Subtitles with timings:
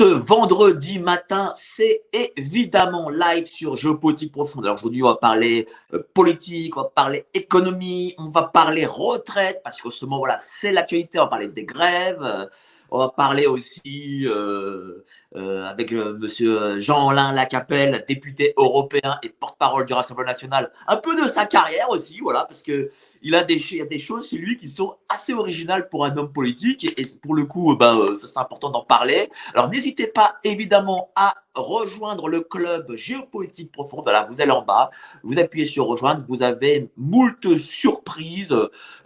[0.00, 0.06] Tous.
[0.06, 4.64] Vendredi matin, c'est évidemment live sur Géopolitique Profonde.
[4.64, 9.60] Alors aujourd'hui, on va parler euh, politique, on va parler économie, on va parler retraite,
[9.62, 11.18] parce qu'en ce moment, voilà, c'est l'actualité.
[11.18, 12.48] On va parler des grèves,
[12.90, 15.04] on va parler aussi euh,
[15.36, 21.14] euh, avec euh, monsieur Jean-Alain Lacapelle, député européen et porte-parole du Rassemblement national, un peu
[21.20, 22.90] de sa carrière aussi, voilà, parce que
[23.22, 26.32] il a des, a des choses chez lui qui sont assez originales pour un homme
[26.32, 29.30] politique et, pour le coup, ben, ça c'est important d'en parler.
[29.54, 34.02] Alors n'hésitez pas évidemment à rejoindre le club géopolitique profonde.
[34.04, 34.90] Voilà, vous allez en bas,
[35.22, 38.56] vous appuyez sur rejoindre, vous avez moult surprises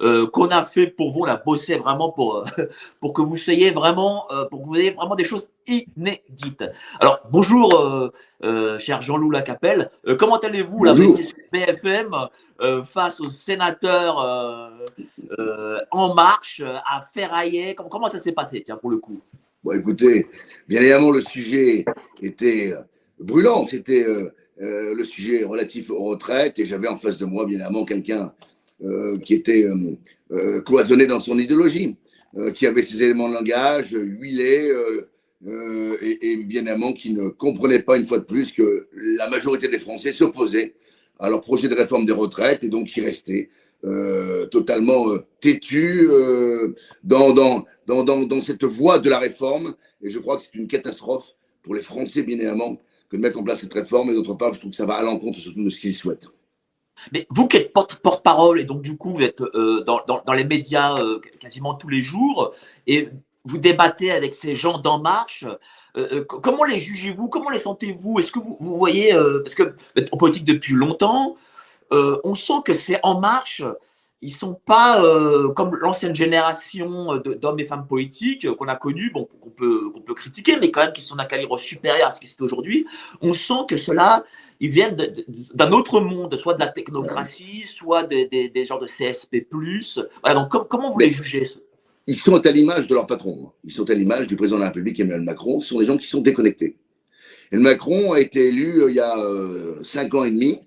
[0.01, 1.43] euh, qu'on a fait pour vous, on a
[1.79, 2.45] vraiment pour, euh,
[3.01, 6.14] pour que vous soyez vraiment, euh, pour que vous ayez vraiment des choses inédites.
[7.01, 8.13] Alors, bonjour,
[8.79, 9.91] cher Jean-Loup Lacapelle.
[10.19, 10.93] comment allez-vous là
[11.53, 12.11] BFM
[12.87, 14.17] face aux sénateurs
[15.91, 19.21] En Marche à Ferraillet comment, comment ça s'est passé, tiens, pour le coup?
[19.63, 20.27] Bon, écoutez,
[20.69, 21.85] bien évidemment, le sujet
[22.21, 22.75] était
[23.19, 23.67] brûlant.
[23.67, 26.59] C'était euh, euh, le sujet relatif aux retraites.
[26.59, 28.33] Et j'avais en face de moi, bien évidemment, quelqu'un
[28.85, 29.67] euh, qui était
[30.67, 31.97] cloisonné dans son idéologie,
[32.55, 34.73] qui avait ses éléments de langage huilés.
[35.47, 39.69] Et, et, bien évidemment qui ne comprenait pas une fois de plus que la majorité
[39.69, 40.75] des Français s'opposaient
[41.19, 43.51] à leur projet de réforme des retraites et donc qui restaient
[43.85, 49.75] euh, totalement euh, têtu euh, dans, dans, dans, dans, cette voie de la réforme.
[50.01, 52.79] Et je crois que c'est une catastrophe pour les Français, bien évidemment,
[53.11, 54.09] que de mettre en place cette réforme.
[54.09, 56.29] Et d'autre part, je trouve que ça va à l'encontre surtout de ce qu'ils souhaitent.
[57.13, 59.43] Mais vous qui êtes porte-parole et donc du coup vous êtes
[59.85, 60.97] dans, dans, les médias
[61.41, 62.55] quasiment tous les jours
[62.87, 63.09] et
[63.45, 65.45] vous débattez avec ces gens d'En Marche,
[66.27, 68.19] comment les jugez-vous Comment les sentez-vous?
[68.19, 71.37] Est-ce que vous, voyez, parce que vous êtes en politique depuis longtemps,
[71.93, 73.63] euh, on sent que c'est en marche.
[74.21, 79.29] Ils sont pas euh, comme l'ancienne génération d'hommes et femmes politiques qu'on a connus, bon,
[79.41, 82.27] qu'on peut, peut critiquer, mais quand même qui sont d'un calibre supérieur à ce qui
[82.27, 82.87] c'est aujourd'hui.
[83.21, 84.25] On sent que cela,
[84.61, 84.97] ils viennent
[85.53, 89.47] d'un autre monde, soit de la technocratie, soit des, des, genres de CSP+.
[90.23, 91.45] Voilà, donc comment vous les jugez
[92.07, 93.53] Ils sont à l'image de leur patron.
[93.65, 95.61] Ils sont à l'image du président de la République, Emmanuel Macron.
[95.61, 96.77] Ce sont des gens qui sont déconnectés.
[97.53, 99.15] Et Macron a été élu euh, il y a
[99.83, 100.61] cinq ans et demi.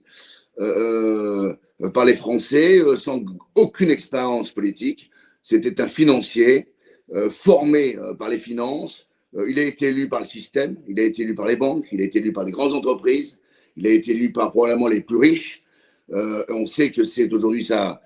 [0.59, 1.53] Euh,
[1.83, 5.11] euh, par les Français euh, sans aucune expérience politique.
[5.43, 6.73] C'était un financier
[7.31, 9.07] formé par les finances.
[9.47, 12.01] il a été élu par le système, il a été élu par les banques, il
[12.01, 13.39] a été élu par les grandes entreprises,
[13.77, 15.63] il a été élu par probablement les plus riches.
[16.09, 18.01] on sait que c'est aujourd'hui sa,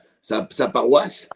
[0.72, 1.30] paroisse.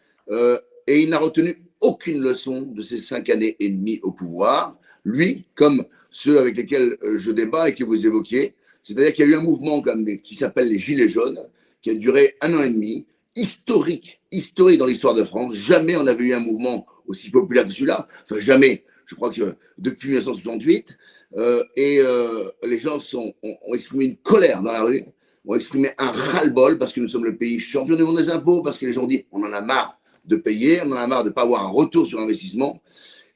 [0.85, 4.78] et il n'a retenu aucune leçon de ces cinq années et demie au pouvoir.
[5.03, 9.31] Lui, comme ceux avec lesquels je débat et que vous évoquiez, c'est-à-dire qu'il y a
[9.31, 9.84] eu un mouvement
[10.24, 11.40] qui s'appelle les Gilets jaunes,
[11.81, 13.06] qui a duré un an et demi,
[13.36, 15.56] historique, historique dans l'histoire de France.
[15.56, 18.07] Jamais on avait eu un mouvement aussi populaire que celui-là.
[18.24, 18.84] Enfin, jamais.
[19.06, 20.97] Je crois que depuis 1968,
[21.38, 23.34] euh, et euh, les gens ont,
[23.74, 25.03] exprimé une colère dans la rue,
[25.46, 28.62] ont exprimé un ras-le-bol parce que nous sommes le pays champion du monde des impôts,
[28.62, 31.24] parce que les gens disent on en a marre de payer, on en a marre
[31.24, 32.81] de ne pas avoir un retour sur investissement.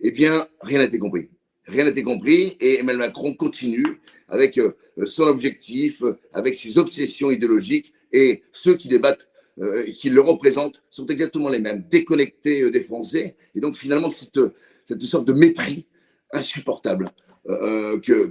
[0.02, 1.30] Eh bien, rien n'a été compris.
[1.66, 4.00] Rien n'a été compris et Emmanuel Macron continue
[4.30, 4.76] avec euh,
[5.06, 6.04] son objectif,
[6.34, 9.28] avec ses obsessions idéologiques, et ceux qui débattent
[9.60, 14.10] euh, qui le représentent sont exactement les mêmes, déconnectés euh, des Français, et donc finalement
[14.10, 14.40] cette,
[15.02, 15.86] sorte de mépris
[16.32, 17.12] insupportable
[17.48, 18.28] que,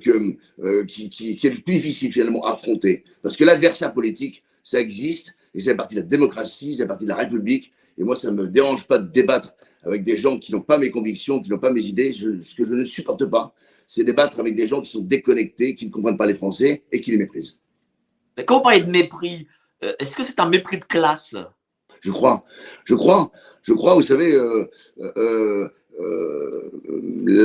[0.85, 5.61] qui, est le plus difficile finalement à affronter, parce que l'adversaire politique, ça existe, et
[5.61, 8.49] c'est partie de la démocratie, c'est partie de la République, et moi ça ne me
[8.49, 11.73] dérange pas de débattre avec des gens qui n'ont pas mes convictions, qui n'ont pas
[11.73, 13.55] mes idées, ce que je ne supporte pas,
[13.87, 17.01] c'est débattre avec des gens qui sont déconnectés, qui ne comprennent pas les Français et
[17.01, 17.59] qui les méprisent.
[18.37, 19.49] Mais quand on parle de mépris,
[19.83, 21.35] euh, est-ce que c'est un mépris de classe?
[22.01, 22.45] Je crois.
[22.85, 23.33] Je crois.
[23.63, 24.69] Je crois, vous savez, euh,
[25.17, 25.69] euh,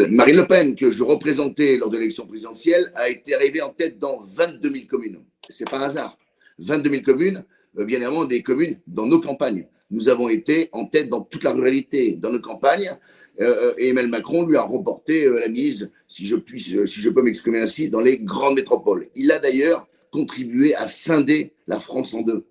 [0.09, 3.97] Marine Le Pen, que je représentais lors de l'élection présidentielle, a été arrivée en tête
[3.97, 5.19] dans 22 000 communes.
[5.49, 6.17] C'est par hasard.
[6.59, 9.67] 22 000 communes, bien évidemment, des communes dans nos campagnes.
[9.91, 12.97] Nous avons été en tête dans toute la ruralité, dans nos campagnes.
[13.41, 16.99] Euh, et Emmanuel Macron lui a remporté euh, la mise, si je, puis, euh, si
[16.99, 19.09] je peux m'exprimer ainsi, dans les grandes métropoles.
[19.15, 22.45] Il a d'ailleurs contribué à scinder la France en deux,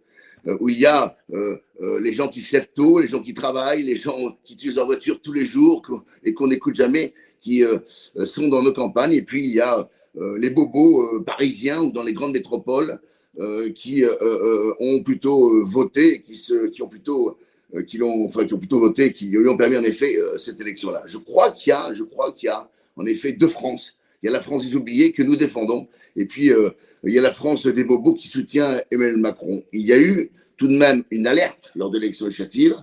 [0.58, 1.16] où il y a
[1.80, 4.86] les gens qui se lèvent tôt, les gens qui travaillent, les gens qui utilisent leur
[4.86, 5.80] voiture tous les jours
[6.24, 7.62] et qu'on n'écoute jamais, qui
[8.24, 9.88] sont dans nos campagnes, et puis il y a
[10.38, 12.98] les bobos parisiens ou dans les grandes métropoles
[13.74, 14.04] qui
[14.78, 17.38] ont plutôt voté, qui, ont plutôt
[17.74, 20.36] euh, qui, l'ont, enfin, qui ont plutôt voté, qui lui ont permis en effet euh,
[20.36, 21.04] cette élection-là.
[21.06, 23.96] Je crois qu'il y a, je crois qu'il y a en effet deux France.
[24.22, 26.70] Il y a la France des oubliés que nous défendons, et puis euh,
[27.02, 29.62] il y a la France des bobos qui soutient Emmanuel Macron.
[29.72, 32.76] Il y a eu tout de même une alerte lors de l'élection législative.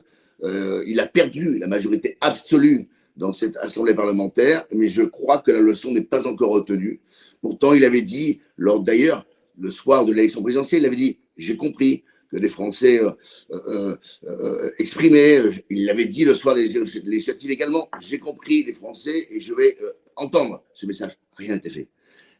[0.43, 5.61] il a perdu la majorité absolue dans cette assemblée parlementaire, mais je crois que la
[5.61, 6.99] leçon n'est pas encore retenue.
[7.41, 9.25] Pourtant, il avait dit, lors d'ailleurs,
[9.59, 13.11] le soir de l'élection présidentielle, il avait dit J'ai compris que les Français euh,
[13.51, 13.95] euh,
[14.27, 16.67] euh, exprimaient, il l'avait dit le soir des
[17.03, 19.77] législatives également J'ai compris les Français et je vais
[20.15, 21.13] entendre ce message.
[21.35, 21.87] Rien été fait.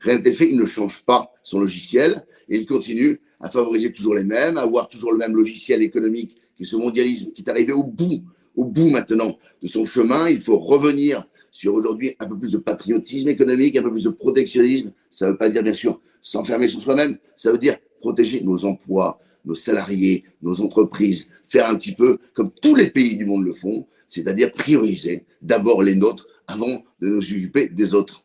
[0.01, 4.16] Rien été fait, il ne change pas son logiciel et il continue à favoriser toujours
[4.16, 7.50] les mêmes, à avoir toujours le même logiciel économique qui est ce mondialisme qui est
[7.50, 8.24] arrivé au bout,
[8.56, 10.30] au bout maintenant de son chemin.
[10.30, 14.10] Il faut revenir sur aujourd'hui un peu plus de patriotisme économique, un peu plus de
[14.10, 14.92] protectionnisme.
[15.10, 18.66] Ça ne veut pas dire, bien sûr, s'enfermer sur soi-même, ça veut dire protéger nos
[18.66, 23.45] emplois, nos salariés, nos entreprises, faire un petit peu comme tous les pays du monde
[23.45, 28.24] le font, c'est-à-dire prioriser d'abord les nôtres avant de nous occuper des autres.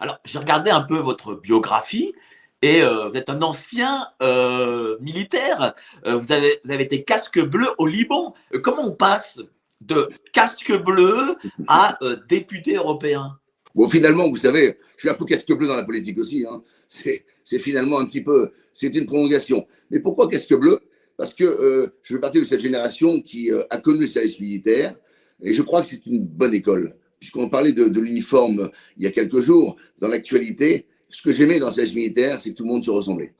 [0.00, 2.14] Alors, j'ai regardé un peu votre biographie
[2.62, 5.74] et euh, vous êtes un ancien euh, militaire.
[6.06, 8.34] Euh, vous, avez, vous avez été casque bleu au Liban.
[8.62, 9.40] comment on passe
[9.80, 11.36] de casque bleu
[11.68, 11.98] à
[12.28, 13.38] député européen?
[13.74, 16.44] Bon, finalement, vous savez, je suis un peu casque bleu dans la politique aussi.
[16.48, 16.62] Hein.
[16.88, 19.66] C'est finalement un petit peu, c'est une prolongation.
[19.90, 20.80] Mais pourquoi casque bleu?
[21.16, 24.96] Parce que je fais partie de cette génération qui a connu le service militaire
[25.42, 29.10] et je crois que c'est une bonne école puisqu'on parlait de, l'uniforme il y a
[29.10, 32.68] quelques jours, dans l'actualité, ce que j'aimais dans le service militaire, c'est que tout le
[32.68, 33.32] monde se ressemblait.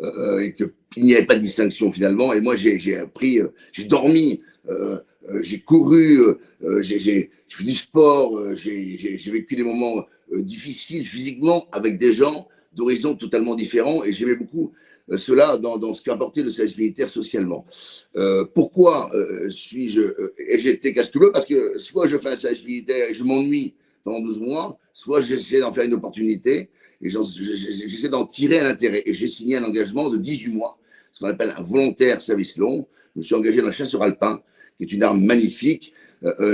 [0.00, 2.32] Euh, euh, et qu'il n'y avait pas de distinction finalement.
[2.32, 4.42] Et moi, j'ai appris, euh, j'ai dormi,
[5.40, 6.20] j'ai couru,
[6.80, 13.54] j'ai fait du sport, j'ai vécu des moments difficiles physiquement avec des gens d'horizons totalement
[13.54, 14.04] différents.
[14.04, 14.72] Et j'aimais beaucoup
[15.10, 17.64] euh, cela dans, dans ce qu'apportait le service militaire socialement.
[18.16, 20.00] Euh, pourquoi euh, suis-je
[20.68, 23.74] été casque bleu Parce que soit je fais un service militaire et je m'ennuie
[24.04, 26.70] pendant 12 mois, soit j'essaie d'en faire une opportunité
[27.00, 29.02] et j'essaie d'en tirer un intérêt.
[29.06, 30.78] Et j'ai signé un engagement de 18 mois,
[31.12, 32.86] ce qu'on appelle un volontaire service long.
[33.14, 34.42] Je me suis engagé dans la chasse sur alpin,
[34.78, 35.92] qui est une arme magnifique.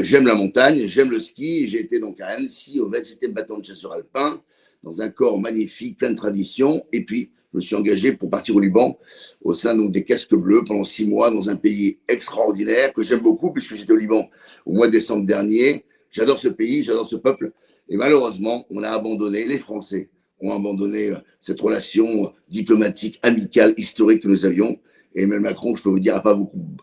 [0.01, 1.69] j'aime la montagne, j'aime le ski.
[1.69, 4.43] J'ai été donc à Annecy, au 27e bâton de chasseur alpin,
[4.83, 6.85] dans un corps magnifique, plein de traditions.
[6.93, 8.99] Et puis, je me suis engagé pour partir au Liban
[9.43, 13.21] au sein donc, des casques bleus pendant six mois dans un pays extraordinaire que j'aime
[13.21, 14.29] beaucoup puisque j'étais au Liban
[14.67, 15.85] au mois de décembre dernier.
[16.11, 17.53] J'adore ce pays, j'adore ce peuple.
[17.89, 20.09] Et malheureusement, on a abandonné, les Français
[20.41, 24.79] ont abandonné euh, cette relation diplomatique, amicale, historique que nous avions.
[25.15, 26.37] Et Emmanuel Macron, je peux vous dire, a pas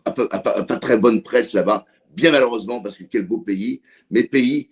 [0.04, 1.84] pas, très bonne presse là-bas,
[2.14, 4.70] bien malheureusement, parce que quel beau pays, mais pays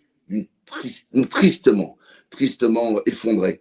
[1.28, 1.96] tristement,
[2.30, 3.60] tristement effondré.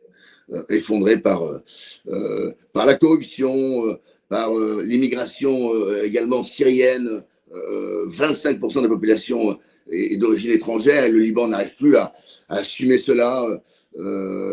[0.51, 1.60] Euh, effondré par, euh,
[2.08, 5.72] euh, par la corruption, par l'immigration
[6.03, 7.24] également syrienne.
[7.51, 9.58] 25% de la population
[9.91, 12.13] est, d'origine étrangère et le Liban n'arrive plus à,
[12.50, 13.46] assumer cela,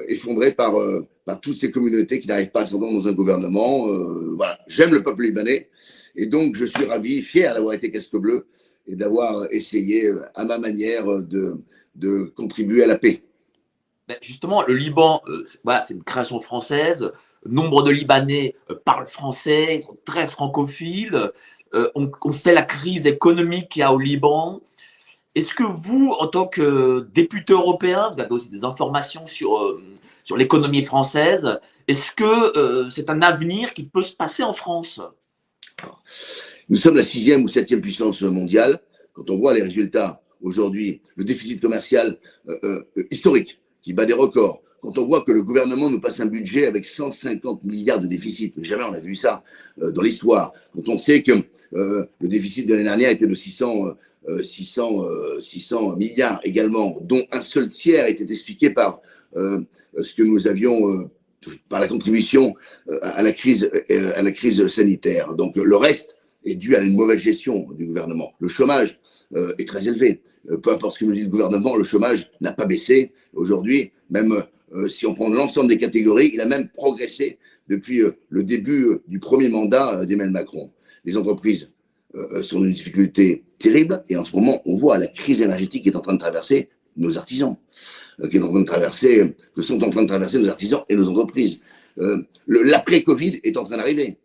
[0.09, 0.75] effondré par,
[1.25, 3.87] par toutes ces communautés qui n'arrivent pas à s'entendre dans un gouvernement.
[4.35, 5.69] voilà, j'aime le peuple libanais
[6.15, 8.47] et donc je suis ravi, fier d'avoir été casque bleu
[8.87, 11.63] et d'avoir essayé à ma manière de,
[12.37, 13.23] contribuer à la paix.
[14.09, 15.45] Ben, justement, le Liban, euh,
[15.83, 17.11] c'est une création française.
[17.45, 21.33] Nombre de Libanais euh, parlent français, ils sont très francophiles.
[21.75, 24.61] Euh, on, sait la crise économique qu'il y a au Liban.
[25.37, 29.79] Est-ce que vous, en tant que député européen, vous avez aussi des informations sur,
[30.25, 35.01] sur l'économie française Est-ce que c'est un avenir qui peut se passer en France?
[36.69, 38.81] Nous sommes la sixième ou septième puissance mondiale.
[39.13, 42.19] Quand on voit les résultats aujourd'hui, le déficit commercial
[43.11, 44.63] historique qui bat des records.
[44.87, 48.55] Quand on voit que le gouvernement nous passe un budget avec 150 milliards de déficit,
[48.63, 49.43] jamais on a vu ça
[49.83, 50.53] euh, dans l'histoire.
[50.75, 51.33] Quand on sait que
[51.75, 53.97] euh, le déficit de l'année dernière était de 600,
[54.43, 55.05] 600,
[55.41, 59.01] 600 milliards également, dont un seul tiers était expliqué par
[59.37, 59.61] euh,
[60.01, 61.11] ce que nous avions
[61.69, 62.55] par la contribution
[63.03, 63.71] à la crise,
[64.17, 65.35] à la crise sanitaire.
[65.35, 68.33] Donc le reste est dû à une mauvaise gestion du gouvernement.
[68.41, 68.99] Le chômage
[69.33, 70.23] est très élevé.
[70.51, 73.13] Euh, peu importe ce que nous dit le gouvernement, le chômage n'a pas baissé.
[73.33, 78.13] Aujourd'hui, même euh, si on prend l'ensemble des catégories, il a même progressé depuis euh,
[78.29, 80.71] le début du premier mandat d'Emmanuel Macron.
[81.05, 81.73] Les entreprises
[82.43, 85.89] sont dans une difficulté terrible et en ce moment, on voit la crise énergétique qui
[85.89, 87.57] est en train de traverser nos artisans,
[88.31, 90.97] qui est en train de traverser, que sont en train de traverser nos artisans et
[90.97, 91.61] nos entreprises.
[92.47, 94.19] L'après-Covid est en train d'arriver.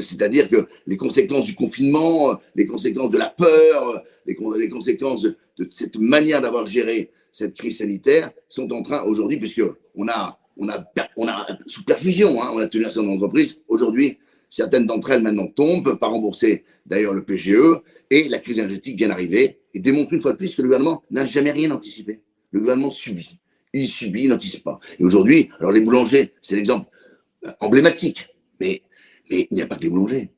[0.00, 5.36] C'est-à-dire que les conséquences du confinement, les conséquences de la peur, les, conséquences de,
[5.70, 9.62] cette manière d'avoir géré cette crise sanitaire sont en train aujourd'hui, puisque
[9.94, 13.60] on a, on a, on a sous perfusion, hein, on a tenu certain nombre d'entreprises.
[13.68, 14.18] Aujourd'hui,
[14.56, 18.96] certaines d'entre elles maintenant tombent, peuvent pas rembourser d'ailleurs le PGE, et la crise énergétique
[18.96, 22.20] vient d'arriver et démontre une fois de plus que le gouvernement n'a jamais rien anticipé.
[22.52, 23.38] Le gouvernement subit.
[23.74, 24.78] Il subit, il n'anticipe pas.
[24.98, 26.88] Et aujourd'hui, alors les boulangers, c'est l'exemple
[27.60, 28.82] emblématique, mais,
[29.28, 30.30] il n'y a pas que les boulangers.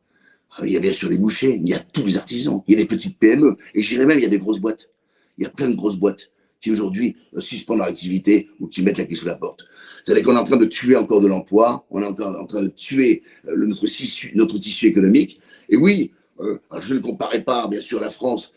[0.64, 2.76] Il y a bien sûr les bouchers, il y a tous les artisans, il y
[2.76, 4.88] a des petites PME, et je dirais même, il y a des grosses boîtes.
[5.36, 8.82] Il y a plein de grosses boîtes qui aujourd'hui euh, suspendent leur activité ou qui
[8.82, 9.60] mettent la clé sous la porte.
[10.04, 12.68] C'est-à-dire qu'on est en train de tuer encore de l'emploi, on est en train de
[12.68, 13.86] tuer euh, notre,
[14.58, 15.40] tissu, économique.
[15.68, 18.52] Et oui, euh, je ne comparais pas, bien sûr, la France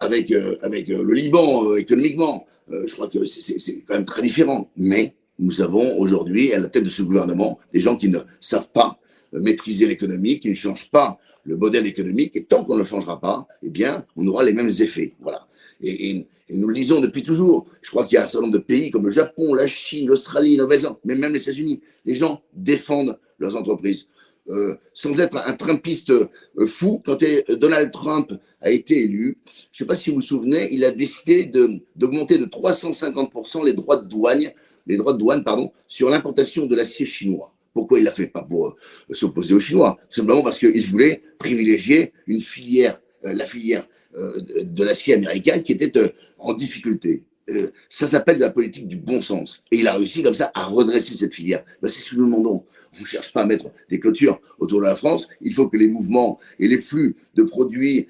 [0.00, 0.32] avec,
[0.62, 2.46] avec le Liban économiquement.
[2.70, 4.70] je crois que c'est quand même très différent.
[4.76, 8.68] Mais nous avons aujourd'hui, à la tête de ce gouvernement, des gens qui ne savent
[8.68, 8.98] pas
[9.32, 12.36] maîtriser l'économie, qui ne changent pas le modèle économique.
[12.36, 15.14] Et tant qu'on ne le changera pas, eh bien, on aura les mêmes effets.
[15.20, 15.46] Voilà.
[15.82, 17.66] Et, nous le disons depuis toujours.
[17.80, 20.06] Je crois qu'il y a un certain nombre de pays comme le Japon, la Chine,
[20.06, 21.80] l'Australie, la Nouvelle-Zélande, mais même les États-Unis.
[22.04, 24.08] Les gens défendent leurs entreprises.
[24.50, 26.28] Euh, sans être un Trumpiste euh,
[26.66, 30.68] fou, quand Donald Trump a été élu, je ne sais pas si vous vous souvenez,
[30.70, 31.50] il a décidé
[31.96, 34.52] d'augmenter de, 350% les droits de douane,
[34.86, 37.54] les droits de douane pardon, sur l'importation de l'acier chinois.
[37.72, 38.26] Pourquoi il l'a fait?
[38.26, 43.84] Pas pour euh, s'opposer aux Chinois, simplement parce qu'il voulait privilégier une filière, la filière
[43.84, 47.24] euh, de l'acier américain qui était euh, en difficulté.
[47.48, 49.62] Euh, ça s'appelle de la politique du bon sens.
[49.70, 51.64] Et il a réussi comme ça à redresser cette filière.
[51.82, 52.64] Ben, c'est ce que nous demandons.
[52.96, 55.28] On ne cherche pas à mettre des clôtures autour de la France.
[55.40, 58.06] Il faut que les mouvements et les flux de produits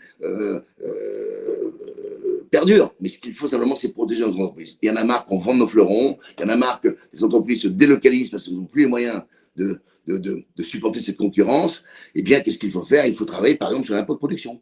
[2.50, 2.94] perdurent.
[3.00, 4.76] Mais ce qu'il faut simplement, c'est protéger nos entreprises.
[4.82, 6.18] Il y en a marre qu'on vende nos fleurons.
[6.36, 8.88] Il y en a marre que les entreprises se délocalisent parce qu'elles n'ont plus les
[8.88, 9.22] moyens
[9.56, 11.82] de, de supporter cette concurrence.
[12.14, 13.06] Eh bien, qu'est-ce qu'il faut faire?
[13.06, 14.60] Il faut travailler, par exemple, sur l'impôt de production.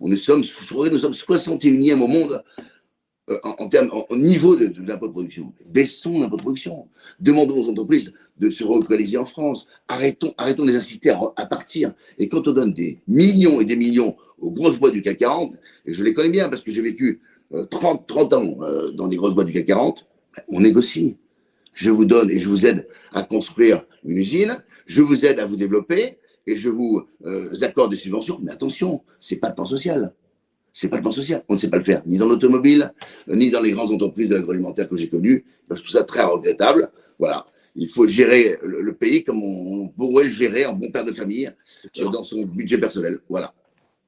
[0.00, 2.42] Nous sommes, nous sommes 61e au monde
[3.30, 5.52] euh, en, termes, en, niveau de, l'impôt de production.
[5.66, 6.88] Baissons l'impôt de production.
[7.20, 9.66] Demandons aux entreprises de se relocaliser en France.
[9.88, 11.92] Arrêtons, arrêtons de les inciter à, partir.
[12.18, 15.54] Et quand on donne des millions et des millions aux grosses boîtes du CAC 40,
[15.86, 17.20] et je les connais bien parce que j'ai vécu
[17.70, 20.06] 30, euh, 30 ans euh, dans des grosses boîtes du CAC 40,
[20.48, 21.16] on négocie.
[21.72, 25.44] Je vous donne et je vous aide à construire une usine, je vous aide à
[25.44, 28.38] vous développer, et je vous euh, accorde des subventions.
[28.42, 30.12] Mais attention, c'est pas le plan social.
[30.72, 31.44] C'est pas le plan social.
[31.48, 32.92] On ne sait pas le faire, ni dans l'automobile,
[33.28, 35.44] ni dans les grandes entreprises de l'agroalimentaire que j'ai connues.
[35.68, 36.90] Je trouve ça très regrettable.
[37.18, 37.44] Voilà.
[37.76, 41.52] Il faut gérer le, pays comme on, pourrait le gérer en bon père de famille
[41.98, 43.20] euh, dans son budget personnel.
[43.28, 43.52] Voilà.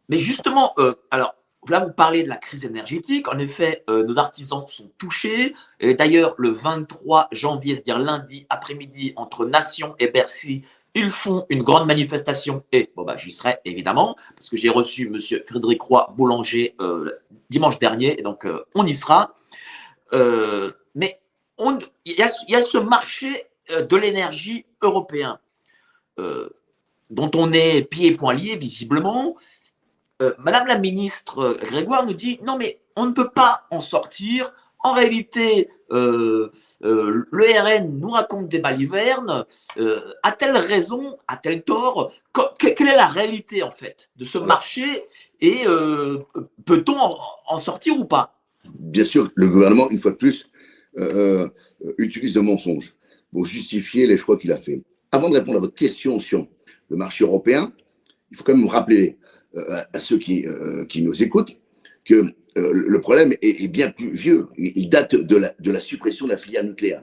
[0.09, 1.37] Mais justement, euh, alors
[1.69, 3.29] là, vous parlez de la crise énergétique.
[3.29, 5.55] En effet, nos artisans sont touchés.
[5.81, 11.87] D'ailleurs, le 23 janvier, c'est-à-dire lundi après-midi, entre Nation et Bercy, ils font une grande
[11.87, 16.75] manifestation et bon bah j'y serai évidemment parce que j'ai reçu Monsieur Frédéric Roy Boulanger
[16.81, 17.11] euh,
[17.49, 19.35] dimanche dernier et donc euh, on y sera.
[20.13, 21.21] Euh, mais
[22.05, 25.39] il y, a, ce marché de l'énergie européen
[26.19, 29.37] dont on est pieds et poings liés visiblement.
[30.39, 34.53] Madame la ministre Grégoire nous dit non mais on ne peut pas en sortir.
[34.83, 39.45] En réalité, euh, le RN nous raconte des balivernes.
[39.79, 42.13] Euh, a-t-elle raison A-t-elle tort?
[42.59, 45.05] Quelle est la réalité en fait de ce marché?
[45.41, 46.19] Et euh,
[46.65, 48.41] peut-on en, sortir ou pas?
[48.75, 50.49] Bien sûr, le gouvernement, une fois de plus,
[51.99, 52.95] utilise le mensonge
[53.33, 54.83] pour justifier les choix qu'il a fait.
[55.11, 56.47] Avant de répondre à votre question sur
[56.89, 57.73] le marché européen,
[58.31, 59.19] il faut quand même rappeler
[59.57, 60.47] à ceux qui,
[60.89, 61.57] qui nous écoutent
[62.05, 64.49] que euh, le problème est, bien plus vieux.
[64.57, 67.03] Il date de la, suppression de la filière nucléaire.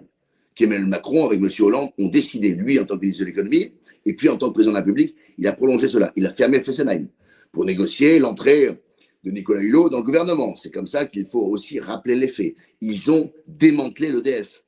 [0.56, 1.50] Qu'Emmanuel Macron, avec M.
[1.60, 3.74] Hollande, ont décidé, lui, en tant que ministre de l'économie,
[4.06, 6.12] et puis en tant que président de la République, il a prolongé cela.
[6.16, 7.08] Il a fermé Fessenheim
[7.52, 8.70] pour négocier l'entrée
[9.24, 10.56] de Nicolas Hulot dans le gouvernement.
[10.56, 12.56] C'est comme ça qu'il faut aussi rappeler les faits.
[12.82, 14.64] Ils ont démantelé l'EDF,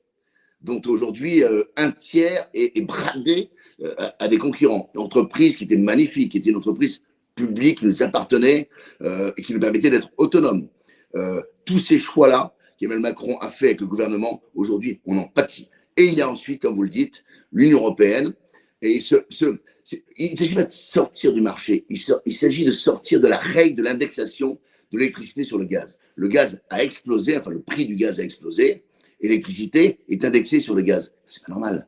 [0.60, 3.50] dont aujourd'hui euh, un tiers est, bradé
[3.82, 4.90] euh, à, des concurrents.
[4.94, 7.02] Une entreprise qui était magnifique, qui était une entreprise
[7.34, 8.68] public qui nous appartenait
[9.02, 10.68] euh, et qui nous permettait d'être autonomes.
[11.16, 15.68] Euh, tous ces choix-là qu'Emmanuel Macron a fait avec le gouvernement, aujourd'hui, on en pâtit.
[15.96, 17.22] Et il y a ensuite, comme vous le dites,
[17.52, 18.34] l'Union européenne.
[18.80, 21.98] Et il ne s'agit pas de sortir du marché, il,
[22.34, 24.58] s'agit de sortir de la règle de l'indexation
[24.90, 26.00] de l'électricité sur le gaz.
[26.16, 28.82] Le gaz a explosé, enfin le prix du gaz a explosé,
[29.20, 31.14] l'électricité est indexée sur le gaz.
[31.28, 31.86] C'est pas normal.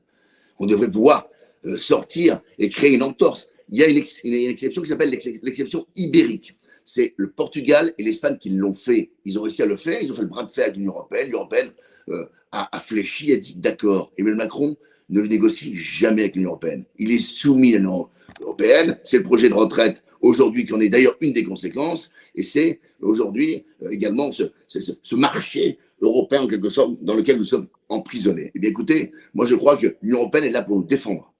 [0.60, 1.28] On devrait pouvoir
[1.66, 6.56] euh, sortir et créer une entorse il y a une, exception qui s'appelle l'exception ibérique.
[6.84, 9.10] C'est le Portugal et l'Espagne qui l'ont fait.
[9.24, 10.92] Ils ont réussi à le faire, ils ont fait le bras de fer avec l'Union
[10.92, 11.26] européenne.
[11.26, 11.70] L'Union européenne
[12.10, 14.12] euh, a, fléchi, a dit d'accord.
[14.16, 14.76] Emmanuel Macron
[15.08, 16.84] ne négocie jamais avec l'Union européenne.
[17.00, 18.96] Il est soumis à l'Union européenne.
[19.02, 22.12] C'est le projet de retraite aujourd'hui qui en est d'ailleurs une des conséquences.
[22.36, 27.44] Et c'est aujourd'hui euh, également ce, ce, marché européen en quelque sorte dans lequel nous
[27.44, 28.52] sommes emprisonnés.
[28.54, 31.33] Eh bien écoutez, moi je crois que l'Union européenne est là pour nous défendre.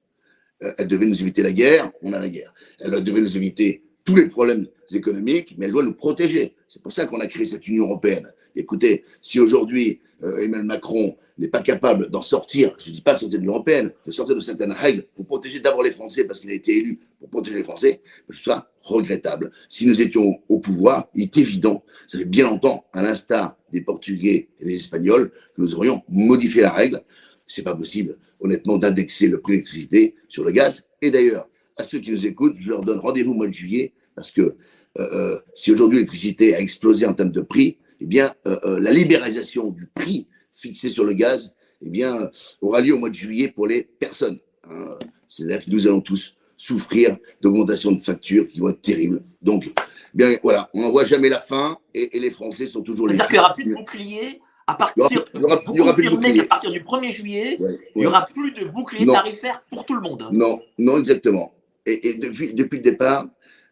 [0.63, 2.55] Euh, elle devait nous éviter la guerre, on a la guerre.
[2.79, 6.55] Elle devait nous éviter tous les problèmes économiques, mais elle doit nous protéger.
[6.69, 11.49] C'est pour ça qu'on a créé cette Union européenne, Écoutez, si aujourd'hui Emmanuel Macron n'est
[11.49, 14.41] pas capable d'en sortir, je ne dis pas sortir de l'Union européenne, de sortir de
[14.41, 17.65] certaines règles pour protéger d'abord les Français parce qu'il a été élu pour protéger les
[17.65, 19.51] Français, ce sera regrettable.
[19.69, 23.81] Si nous étions au pouvoir, il est évident, ça fait bien longtemps, à l'instar des
[23.81, 27.03] Portugais et des Espagnols, que nous aurions modifié la règle.
[27.49, 30.87] C'est pas possible, honnêtement, d'indexer le prix de l'électricité sur le gaz.
[31.03, 33.93] Et d'ailleurs, à ceux qui nous écoutent, je leur donne rendez-vous au mois de juillet
[34.15, 34.55] parce que euh,
[34.99, 39.71] euh, si aujourd'hui l'électricité a explosé en termes de prix, eh bien, euh, la libéralisation
[39.71, 43.67] du prix fixé sur le gaz, eh bien, aura lieu au mois de juillet pour
[43.67, 44.39] les personnes.
[44.71, 44.97] Hein.
[45.29, 49.23] C'est-à-dire que nous allons tous souffrir d'augmentation de factures qui vont être terribles.
[49.43, 49.71] Donc,
[50.15, 53.17] bien voilà, on n'en voit jamais la fin et, les Français sont toujours les.
[53.17, 56.45] C'est-à-dire qu'il n'y aura plus de bouclier à partir, il y aura, vous confirmez qu'à
[56.45, 57.59] partir du 1er juillet,
[57.95, 60.29] il n'y aura plus de bouclier tarifaire pour tout le monde.
[60.33, 61.55] Non, non, exactement.
[61.87, 63.27] Et, depuis, depuis le départ,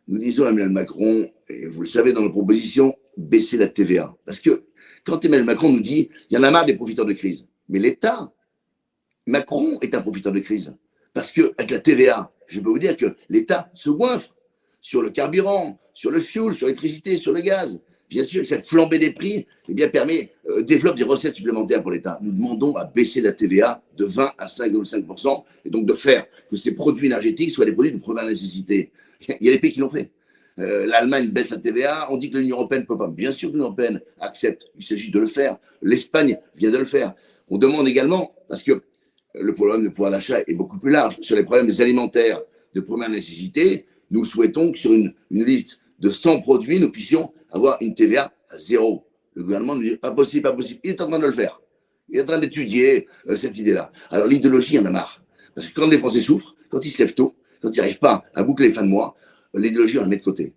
[0.07, 4.15] nous disons à Emmanuel Macron, et vous le savez dans nos propositions, baisser la TVA.
[4.27, 4.65] Parce que
[5.05, 7.47] quand Emmanuel Macron nous dit, il y en a marre des profiteurs de crise.
[7.69, 8.31] Mais l'État,
[9.27, 10.77] Macron est un profiteur de crise.
[11.15, 14.35] Parce qu'avec la TVA, je peux vous dire que l'État se goinfre
[14.81, 17.81] sur le carburant, sur le fioul, sur l'électricité, sur le gaz.
[18.13, 21.91] Bien sûr, cette flambée des prix eh bien, permet, euh, développe des recettes supplémentaires pour
[21.91, 22.19] l'État.
[22.21, 26.59] Nous demandons à baisser la TVA de 20 à 5,5% et donc de faire que
[26.59, 28.93] ces produits énergétiques soient des produits de première nécessité.
[29.41, 30.11] Il y a des pays qui l'ont fait.
[30.59, 33.09] Euh, L'Allemagne baisse la TVA, on dit que l'Union européenne ne peut pas.
[33.09, 35.57] Bien sûr que l'Union européenne accepte, il s'agit de le faire.
[35.81, 37.15] L'Espagne vient de le faire.
[37.49, 38.83] On demande également, parce que
[39.35, 42.43] le problème de pouvoir d'achat est beaucoup plus large, sur les problèmes alimentaires
[42.75, 47.33] de première nécessité, nous souhaitons que sur une, une liste de 100 produits, nous puissions
[47.53, 49.07] avoir une TVA à zéro.
[49.35, 50.81] Le gouvernement nous dit pas possible, pas possible.
[50.83, 51.61] Il est en train de le faire.
[52.09, 53.91] Il est en train d'étudier euh, cette idée-là.
[54.11, 55.23] Alors l'idéologie, en a marre.
[55.55, 58.25] Parce que quand les Français souffrent, quand ils se lèvent tôt, quand ils n'arrivent pas
[58.35, 59.15] à boucler les fins de mois,
[59.55, 60.55] euh, l'idéologie, on la met de côté.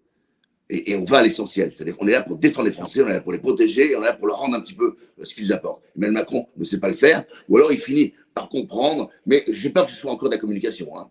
[0.69, 1.71] Et, on va à l'essentiel.
[1.75, 4.01] C'est-à-dire qu'on est là pour défendre les Français, on est là pour les protéger, on
[4.01, 5.83] est là pour leur rendre un petit peu euh, ce qu'ils apportent.
[5.95, 9.69] Mais Macron ne sait pas le faire, ou alors il finit par comprendre, mais j'ai
[9.69, 10.97] peur que ce soit encore de la communication.
[10.97, 11.09] Hein.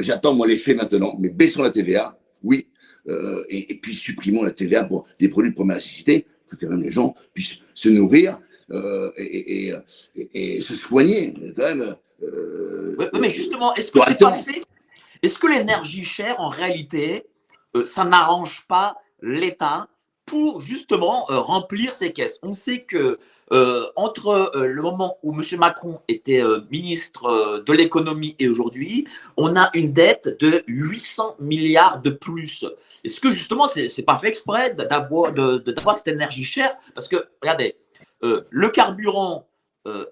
[0.00, 2.68] J'attends, moi, les faits maintenant, mais baissons la TVA, oui,
[3.08, 6.82] euh, et, puis supprimons la TVA pour des produits de première nécessité, que quand même
[6.82, 8.38] les gens puissent se nourrir
[8.70, 9.72] euh, et,
[10.60, 11.96] se soigner quand même.
[12.22, 14.62] Euh, mais justement, est-ce que c'est pas fait?
[15.22, 17.26] Est-ce que l'énergie chère, en réalité,
[17.84, 19.88] ça n'arrange pas l'État
[20.24, 22.38] pour justement remplir ses caisses?
[22.42, 23.18] On sait que
[23.52, 25.42] euh, entre euh, le moment où M.
[25.58, 32.00] Macron était euh, ministre de l'économie et aujourd'hui, on a une dette de 800 milliards
[32.00, 32.64] de plus.
[33.04, 36.76] Est-ce que justement, c'est pas fait exprès d'avoir cette énergie chère?
[36.94, 37.76] Parce que, regardez,
[38.22, 39.48] le carburant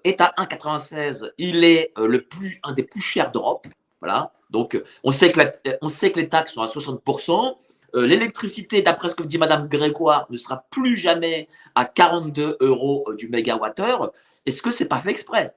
[0.03, 3.67] est à 1,96, il est le plus, un des plus chers d'Europe.
[4.01, 4.33] Voilà.
[4.49, 7.55] Donc, on sait que les taxes sont à 60%.
[7.95, 13.05] Euh, l'électricité, d'après ce que dit Madame Grégoire, ne sera plus jamais à 42 euros
[13.17, 14.11] du mégawattheure.
[14.45, 15.53] Est-ce que c'est pas fait exprès?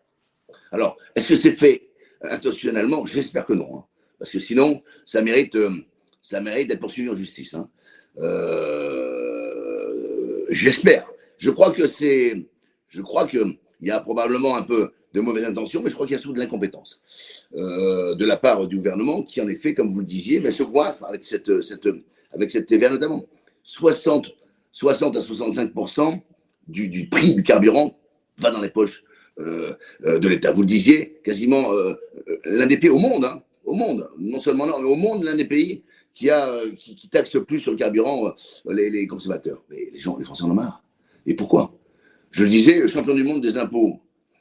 [0.70, 1.88] Alors, est-ce que c'est fait
[2.22, 3.04] intentionnellement?
[3.06, 3.78] J'espère que non.
[3.78, 3.84] Hein.
[4.18, 5.70] parce que sinon, ça mérite, euh,
[6.20, 7.54] ça d'être poursuivi en justice.
[7.54, 7.68] Hein.
[8.18, 8.84] Euh,
[10.50, 11.10] j'espère.
[11.38, 12.46] Je crois que c'est.
[12.88, 16.14] Je crois qu'il y a probablement un peu de mauvaises intentions, mais je crois qu'il
[16.14, 17.02] y a surtout de l'incompétence
[17.54, 21.02] de la part du gouvernement qui, en effet, comme vous le disiez, mais se coiffe
[21.02, 21.50] avec cette,
[22.32, 23.24] avec cette TVA notamment.
[23.62, 24.26] 60,
[24.72, 25.72] 60 à 65
[26.68, 27.96] du, du, prix du carburant
[28.38, 29.04] va dans les poches
[29.38, 29.74] euh,
[30.06, 30.52] euh, de l'État.
[30.52, 31.94] Vous le disiez, quasiment euh,
[32.44, 35.34] l'un des pays au monde, hein, au monde, non seulement là, mais au monde, l'un
[35.34, 38.34] des pays qui, a, qui, qui, taxe plus sur le carburant
[38.68, 39.62] les, les, consommateurs.
[39.70, 40.84] Mais les gens, les Français en ont marre.
[41.24, 41.74] Et pourquoi?
[42.30, 44.00] Je le disais, champion du monde des impôts.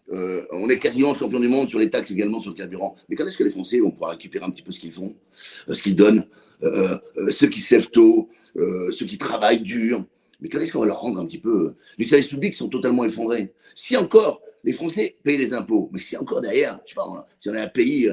[0.09, 2.95] on est quasiment champion du monde sur les taxes également sur le carburant.
[3.07, 5.15] Mais quand est-ce que les Français vont pouvoir récupérer un petit peu ce qu'ils font,
[5.37, 6.25] ce qu'ils donnent?
[6.63, 10.05] Euh, euh, ceux qui se lèvent tôt, euh, ceux qui travaillent dur.
[10.39, 13.03] Mais quand est-ce qu'on va leur rendre un petit peu Les services publics sont totalement
[13.03, 13.53] effondrés.
[13.75, 17.49] Si encore les Français payent les impôts, mais si encore derrière, je sais pas, si
[17.49, 18.11] on a un pays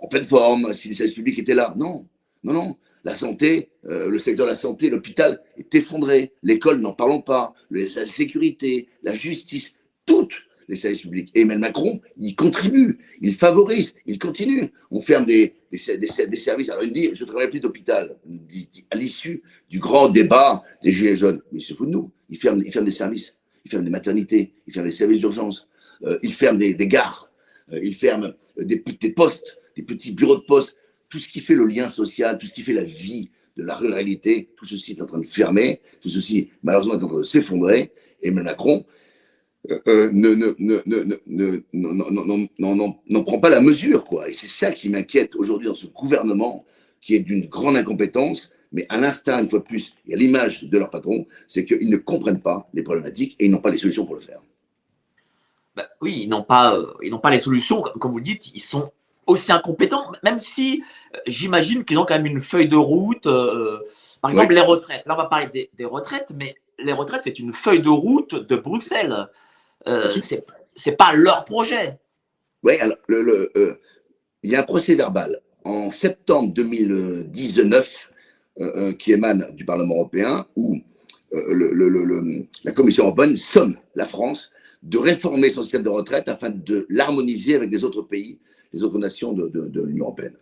[0.00, 2.06] en pleine forme, si les services publics étaient là, non,
[2.42, 2.76] non, non.
[3.04, 6.32] La santé, le secteur de la santé, l'hôpital est effondré.
[6.42, 7.54] L'école, n'en parlons pas.
[7.70, 9.74] La sécurité, la justice,
[10.04, 11.30] toutes les services publics.
[11.34, 14.72] Emmanuel Macron, il contribue, il favorise, il continue.
[14.90, 16.70] On ferme des, services.
[16.70, 18.16] Alors il dit, je ne travaillerai plus d'hôpital.
[18.90, 21.42] À l'issue du grand débat des Gilets jaunes.
[21.52, 22.10] Mais il se fout de nous.
[22.30, 23.36] Il ferme, il ferme des services.
[23.64, 24.54] Il ferme des maternités.
[24.66, 25.68] Il ferme des services d'urgence.
[26.02, 27.30] Euh, il ferme des, gares.
[27.72, 30.76] Euh, il ferme des, des postes, des petits bureaux de poste.
[31.08, 33.74] Tout ce qui fait le lien social, tout ce qui fait la vie de la
[33.74, 35.80] ruralité, tout ceci est en train de fermer.
[36.00, 37.92] Tout ceci, malheureusement, est en train de s'effondrer.
[38.22, 38.84] Emmanuel Macron,
[43.08, 44.04] n'en prend pas la mesure.
[44.04, 44.28] Quoi.
[44.28, 46.64] Et c'est ça qui m'inquiète aujourd'hui dans ce gouvernement,
[47.00, 50.64] qui est d'une grande incompétence, mais à l'instant, une fois de plus, et à l'image
[50.64, 53.78] de leur patron, c'est qu'ils ne comprennent pas les problématiques et ils n'ont pas les
[53.78, 54.40] solutions pour le faire.
[55.74, 58.54] Bah oui, ils n'ont pas, euh, ils n'ont pas les solutions, comme vous le dites,
[58.54, 58.90] ils sont
[59.26, 60.82] aussi incompétents, même si
[61.14, 63.26] euh, j'imagine qu'ils ont quand même une feuille de route.
[63.26, 63.78] Euh,
[64.22, 65.02] par exemple, les retraites.
[65.06, 68.56] Là, on va parler des, retraites, mais les retraites, c'est une feuille de route de
[68.56, 69.28] Bruxelles.
[69.88, 70.14] Euh,
[70.74, 71.98] c'est pas leur projet.
[72.62, 73.52] Oui, alors, le,
[74.42, 78.12] il y a un procès verbal en septembre 2019
[78.98, 80.78] qui émane du Parlement européen où
[81.32, 84.50] le, la Commission européenne somme la France
[84.82, 88.38] de réformer son système de retraite afin de l'harmoniser avec les autres pays
[88.72, 90.36] les autres nations de, de, l'Union européenne.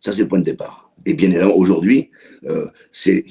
[0.00, 0.88] Ça, c'est le point de départ.
[1.06, 2.10] Et bien évidemment, aujourd'hui,
[2.44, 3.24] euh, c'est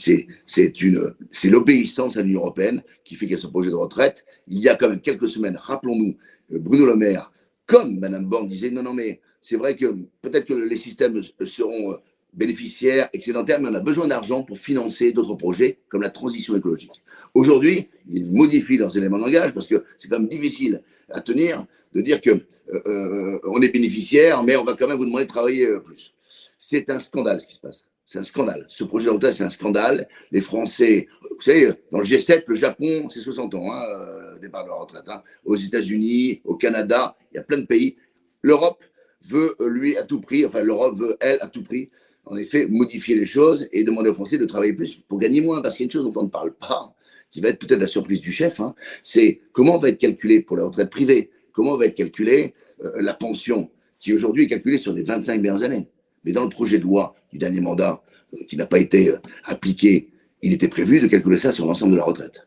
[1.43, 4.25] l'obéissance à l'Union européenne qui fait qu'il y a ce projet de retraite.
[4.47, 6.15] Il y a quand même quelques semaines, rappelons-nous,
[6.53, 7.31] euh, Bruno Le Maire,
[7.65, 9.85] comme Mme Borne disait, non, non, mais c'est vrai que
[10.21, 11.97] peut-être que les systèmes seront euh,
[12.33, 16.91] bénéficiaires, excédentaires, mais on a besoin d'argent pour financer d'autres projets comme la transition écologique.
[17.33, 21.65] Aujourd'hui, ils modifient leurs éléments de langage parce que c'est quand même difficile à tenir
[21.93, 22.41] de dire que
[22.73, 26.13] euh, on est bénéficiaire, mais on va quand même vous demander de travailler plus.
[26.57, 27.85] C'est un scandale ce qui se passe.
[28.05, 28.65] C'est un scandale.
[28.69, 30.07] Ce projet de c'est un scandale.
[30.31, 34.69] Les Français, vous savez, dans le G7, le Japon, c'est 60 ans, hein, départ de
[34.69, 35.03] la retraite.
[35.07, 35.21] Hein.
[35.43, 37.97] Aux États-Unis, au Canada, il y a plein de pays.
[38.41, 38.81] L'Europe
[39.25, 41.89] veut, lui, à tout prix, enfin, l'Europe veut, elle, à tout prix,
[42.23, 45.61] en effet, modifier les choses et demander aux Français de travailler plus pour gagner moins.
[45.61, 46.95] Parce qu'il y a une chose dont on ne parle pas,
[47.29, 50.55] qui va être peut-être la surprise du chef, hein, c'est comment va être calculé pour
[50.55, 51.29] la retraite privée?
[51.51, 52.53] Comment va être calculée
[52.85, 55.89] euh, la pension, qui aujourd'hui est calculée sur les 25 dernières années?
[56.27, 59.17] Mais dans le projet de loi du dernier mandat, euh, qui n'a pas été euh,
[59.45, 60.09] appliqué,
[60.41, 62.45] il était prévu de calculer ça sur l'ensemble de la retraite,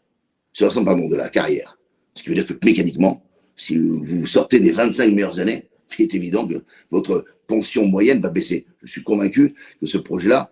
[0.53, 1.79] sur l'ensemble, pardon, de la carrière.
[2.15, 3.25] Ce qui veut dire que mécaniquement,
[3.57, 8.29] si vous sortez des 25 meilleures années, il est évident que votre pension moyenne va
[8.29, 8.67] baisser.
[8.83, 10.51] Je suis convaincu que ce projet-là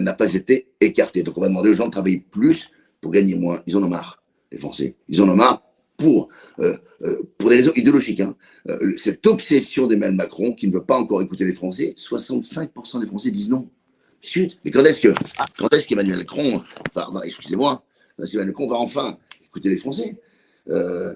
[0.00, 1.22] n'a pas été écarté.
[1.22, 2.70] Donc on va demander aux gens de travailler plus
[3.02, 3.62] pour gagner moins.
[3.66, 4.96] Ils en ont marre, les Français.
[5.08, 5.62] Ils en ont marre
[6.00, 8.20] pour, euh, euh, pour des raisons idéologiques.
[8.20, 8.34] Hein.
[8.68, 13.06] Euh, cette obsession d'Emmanuel Macron qui ne veut pas encore écouter les Français, 65% des
[13.06, 13.68] Français disent non.
[14.64, 15.14] Mais quand est-ce que
[15.58, 16.60] quand est-ce qu'Emmanuel Macron
[16.94, 17.84] va, excusez-moi,
[18.18, 20.16] Emmanuel Macron va enfin écouter les Français?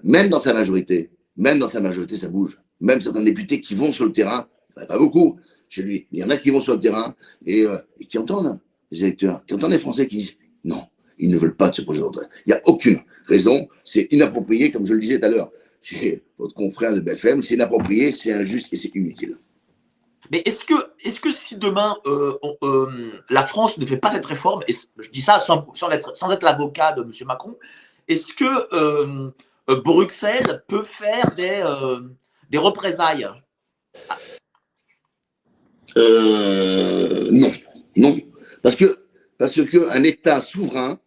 [0.03, 2.59] Même dans sa majorité, même dans sa majorité, ça bouge.
[2.81, 5.83] Même certains députés qui vont sur le terrain, il n'y en a pas beaucoup chez
[5.83, 7.66] lui, mais il y en a qui vont sur le terrain et,
[8.01, 8.59] et qui entendent
[8.90, 10.85] les électeurs, qui entendent les Français qui disent non,
[11.18, 12.31] ils ne veulent pas de ce projet de retraite.
[12.47, 13.68] Il n'y a aucune raison.
[13.84, 15.50] C'est inapproprié, comme je le disais tout à l'heure
[15.82, 17.42] chez votre confrère de BFM.
[17.42, 19.37] C'est inapproprié, c'est injuste et c'est inutile.
[20.30, 24.24] Mais est-ce que, est que si demain euh, euh, la France ne fait pas cette
[24.24, 27.10] réforme, et je dis ça sans, être, sans être l'avocat de M.
[27.26, 27.56] Macron,
[28.08, 29.30] est-ce que euh,
[29.82, 31.62] Bruxelles peut faire des,
[32.50, 33.28] des représailles?
[35.96, 37.52] Non,
[37.96, 38.20] non.
[38.62, 39.04] Parce que
[39.37, 40.98] parce qu'un État souverain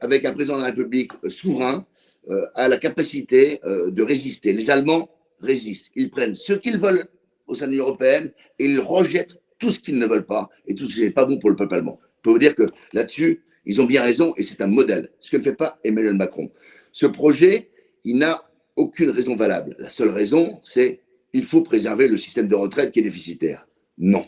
[0.00, 1.86] avec un président de la République souverain,
[2.30, 4.52] euh, a la capacité euh, de résister.
[4.52, 5.08] Les Allemands
[5.40, 5.90] résistent.
[5.94, 7.06] Ils prennent ce qu'ils veulent
[7.46, 10.74] au sein de l'Union européenne et ils rejettent tout ce qu'ils ne veulent pas et
[10.74, 11.98] tout ce qui n'est pas bon pour le peuple allemand.
[12.18, 15.10] Je peux vous dire que là-dessus, ils ont bien raison et c'est un modèle.
[15.20, 16.50] Ce que ne fait pas Emmanuel Macron.
[16.92, 17.70] Ce projet,
[18.04, 19.74] il n'a aucune raison valable.
[19.78, 21.00] La seule raison, c'est
[21.32, 23.66] il faut préserver le système de retraite qui est déficitaire.
[23.96, 24.26] Non.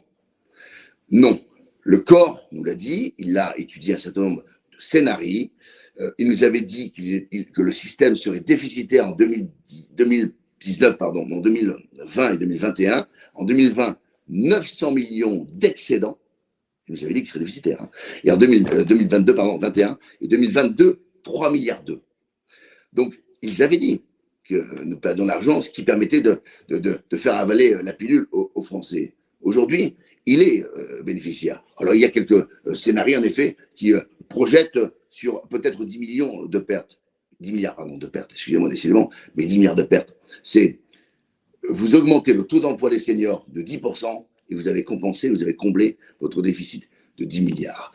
[1.10, 1.40] Non.
[1.82, 4.44] Le corps nous l'a dit, il a étudié un certain nombre
[4.80, 5.52] scénarii.
[6.00, 12.34] Euh, il nous avait dit que le système serait déficitaire en 2019, pardon, en 2020
[12.34, 13.06] et 2021.
[13.34, 13.96] En 2020,
[14.28, 16.18] 900 millions d'excédents.
[16.88, 17.82] Il nous avait dit qu'il serait déficitaire.
[17.82, 17.90] Hein.
[18.24, 22.02] Et en 2022, euh, pardon, 21 et 2022, 3 milliards d'euros.
[22.92, 24.02] Donc, ils avaient dit
[24.44, 26.40] que nous perdions l'argent, ce qui permettait de,
[27.16, 29.14] faire avaler la pilule aux, Français.
[29.42, 31.62] Aujourd'hui, il est euh, bénéficiaire.
[31.78, 33.92] Alors, il y a quelques scénarios, en effet, qui
[34.30, 34.78] projette
[35.10, 36.98] sur peut-être 10 millions de pertes.
[37.40, 40.14] 10 milliards, pardon, de pertes, excusez-moi décidément, mais 10 milliards de pertes.
[40.42, 40.78] C'est
[41.68, 45.54] vous augmentez le taux d'emploi des seniors de 10% et vous avez compensé, vous avez
[45.54, 46.88] comblé votre déficit
[47.18, 47.92] de 10 milliards.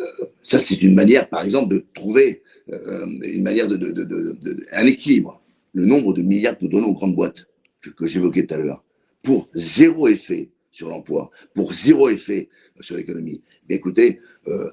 [0.00, 4.56] Euh, ça, c'est une manière, par exemple, de trouver euh, une manière de, de, de,
[4.72, 5.42] un équilibre.
[5.72, 7.46] Le nombre de milliards que nous donnons aux grandes boîtes,
[7.80, 8.84] que, j'évoquais tout à l'heure,
[9.22, 12.48] pour zéro effet sur l'emploi, pour zéro effet
[12.80, 13.42] sur l'économie.
[13.68, 14.70] Écoutez, euh,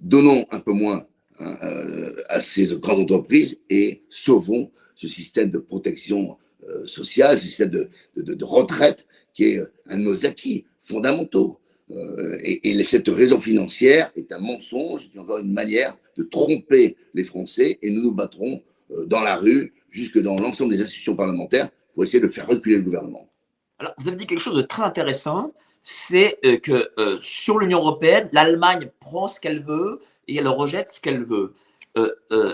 [0.00, 1.06] donnons un peu moins
[1.38, 6.36] hein, euh, à ces grandes entreprises et sauvons ce système de protection
[6.68, 11.58] euh, sociale, ce système de, retraite qui est un de nos acquis fondamentaux.
[11.90, 17.24] Euh, et, cette raison financière est un mensonge, c'est encore une manière de tromper les
[17.24, 18.62] Français et nous nous battrons
[19.06, 22.82] dans la rue, jusque dans l'ensemble des institutions parlementaires, pour essayer de faire reculer le
[22.82, 23.30] gouvernement.
[23.78, 26.90] Alors, vous avez dit quelque chose de très intéressant, c'est que
[27.20, 31.54] sur l'Union européenne, l'Allemagne prend ce qu'elle veut et elle rejette ce qu'elle veut.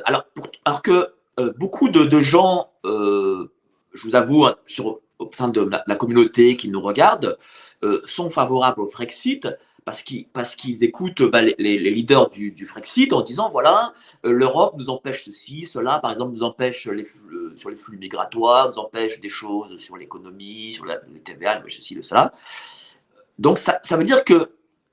[0.04, 0.24] alors,
[0.64, 1.08] alors, que
[1.58, 3.48] beaucoup de, gens, je
[4.04, 4.56] vous avoue, hein,
[5.18, 7.36] au sein de la, communauté qui nous regarde,
[8.04, 9.48] sont favorables au Frexit
[9.86, 13.94] parce qu'ils parce qu'ils écoutent bah, les, leaders du, du, Frexit en disant voilà
[14.26, 17.08] euh, l'Europe nous empêche ceci, cela, par exemple nous empêche les,
[17.54, 21.94] sur les flux migratoires, nous empêche des choses sur l'économie, sur la, les TVA, ceci,
[21.94, 22.34] le cela.
[23.38, 24.50] Donc ça, ça veut dire que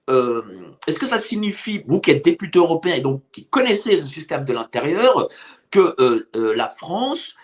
[0.09, 0.41] euh,
[0.87, 4.43] est-ce que ça signifie, vous qui êtes député européen et donc qui connaissez le système
[4.43, 5.29] de l'intérieur,
[5.71, 7.35] que euh, la France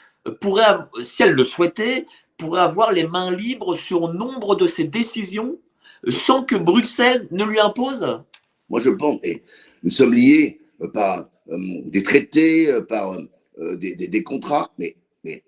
[0.41, 2.05] pourrait, si elle le souhaitait,
[2.37, 5.57] pourrait avoir les mains libres sur nombre de ses décisions
[6.07, 8.23] sans que Bruxelles ne lui impose?
[8.69, 9.19] Moi, je pense.
[9.23, 9.43] Et
[9.83, 13.17] nous sommes liés euh, par euh, des traités, euh, par
[13.57, 15.43] des, contrats, mais, mais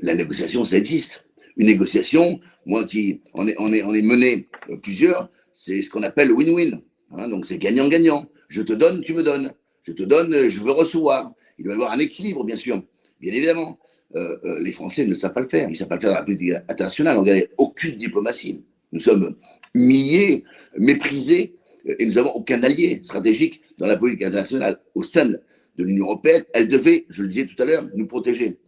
[0.00, 1.24] la négociation, ça existe.
[1.58, 4.48] Une négociation, moi qui en est, on est, on est mené
[4.82, 6.80] plusieurs, c'est ce qu'on appelle win-win.
[7.10, 8.26] Hein, donc c'est gagnant-gagnant.
[8.48, 9.52] Je te donne, tu me donnes.
[9.82, 11.32] Je te donne, je veux recevoir.
[11.58, 12.82] Il doit y avoir un équilibre, bien sûr.
[13.20, 13.78] Bien évidemment.
[14.14, 15.68] les Français ne savent pas le faire.
[15.68, 17.18] Ils ne savent pas le faire dans la politique internationale.
[17.18, 18.62] On n'a aucune diplomatie.
[18.92, 19.36] Nous sommes
[19.74, 20.44] humiliés,
[20.78, 21.56] méprisés,
[21.98, 24.80] et nous n'avons aucun allié stratégique dans la politique internationale.
[24.94, 25.40] Au sein de
[25.84, 28.58] l'Union européenne, elle devait, je le disais tout à l'heure, nous protéger.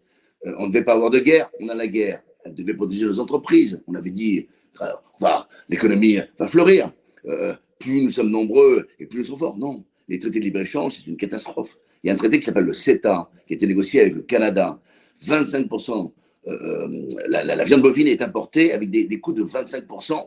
[0.46, 2.22] Euh, on ne devait pas avoir de guerre, on a la guerre.
[2.44, 3.82] Elle devait protéger nos entreprises.
[3.86, 4.48] On avait dit,
[4.80, 5.26] euh,
[5.68, 6.92] l'économie va fleurir.
[7.26, 9.58] Euh, plus nous sommes nombreux et plus nous sommes forts.
[9.58, 11.78] Non, les traités de libre-échange, c'est une catastrophe.
[12.02, 14.22] Il y a un traité qui s'appelle le CETA, qui a été négocié avec le
[14.22, 14.80] Canada.
[15.26, 16.12] 25%
[16.46, 16.88] euh,
[17.28, 20.26] la, viande bovine est importée avec des, coûts de 25%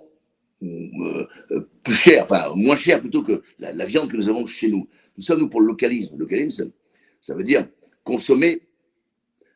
[0.62, 4.68] euh, euh, plus cher, enfin moins cher plutôt que la, viande que nous avons chez
[4.68, 4.88] nous.
[5.18, 6.14] Nous sommes nous pour le localisme.
[6.14, 6.72] Le localisme,
[7.20, 7.68] ça, veut dire
[8.04, 8.62] consommer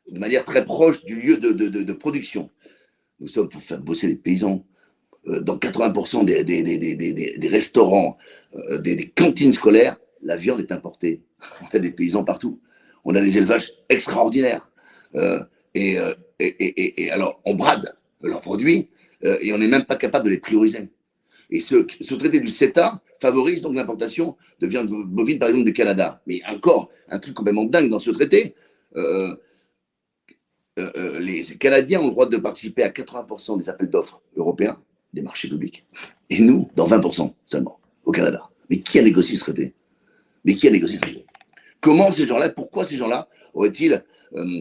[0.10, 2.50] de manière très proche du lieu de, production.
[3.20, 4.65] Nous sommes pour faire bosser les paysans.
[5.41, 8.17] Dans 80% des, des, restaurants,
[8.80, 11.22] des, cantines scolaires, la viande est importée.
[11.62, 12.62] On a des paysans partout.
[13.04, 14.72] On a des élevages extraordinaires.
[15.76, 15.98] et,
[16.39, 18.89] et, alors, on brade leurs produits
[19.24, 20.89] euh, et on n'est même pas capable de les prioriser.
[21.50, 21.76] Et ce,
[22.15, 26.22] traité du CETA favorise donc l'importation de viande bovine, par exemple, du Canada.
[26.28, 28.54] Mais encore, un truc complètement dingue dans ce traité,
[28.96, 29.36] euh,
[30.78, 34.80] euh, les Canadiens ont le droit de participer à 80% des appels d'offres européens,
[35.13, 35.86] des marchés publics,
[36.30, 38.50] et nous, dans 20% seulement, au Canada.
[38.70, 39.74] Mais qui a négocié ce traité?
[40.46, 41.26] Mais qui a négocié ce traité?
[41.82, 44.54] Comment ces gens-là, pourquoi ces gens-là auraient-ils la,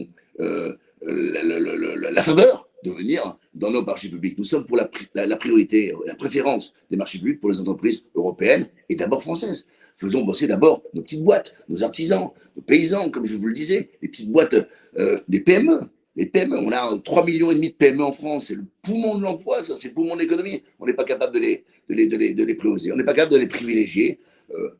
[2.23, 4.37] faveur de venir dans nos marchés publics?
[4.37, 8.67] Nous sommes pour la, la, priorité, la préférence des marchés publics pour les entreprises européennes
[8.89, 9.65] et d'abord françaises.
[9.95, 13.89] Faisons bosser d'abord nos petites boîtes, nos artisans, nos paysans, comme je vous le disais,
[14.01, 14.55] les petites boîtes
[14.99, 15.89] euh, des PME.
[16.17, 19.63] Les PME, on a 3 millions de PME en France, c'est le poumon de l'emploi,
[19.63, 20.63] ça, c'est le poumon de l'économie.
[20.79, 23.03] On n'est pas capable de les, de les, de les, de les prioriser, on n'est
[23.03, 24.19] pas capable de les privilégier.
[24.55, 24.71] Euh,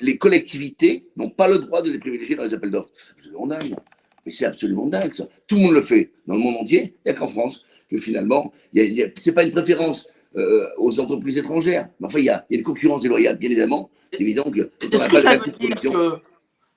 [0.00, 2.90] les collectivités n'ont pas le droit de les privilégier dans les appels d'offres.
[2.94, 3.74] C'est absolument dingue.
[4.26, 5.28] Mais c'est absolument dingue, ça.
[5.46, 6.94] Tout le monde le fait dans le monde entier.
[7.04, 11.38] Il n'y a qu'en France que finalement, ce n'est pas une préférence euh, aux entreprises
[11.38, 11.88] étrangères.
[12.00, 13.90] Mais enfin, il y, a, une concurrence déloyale, bien évidemment.
[14.12, 14.70] C'est évident que.
[14.80, 16.16] Est-ce que, ça veut dire que,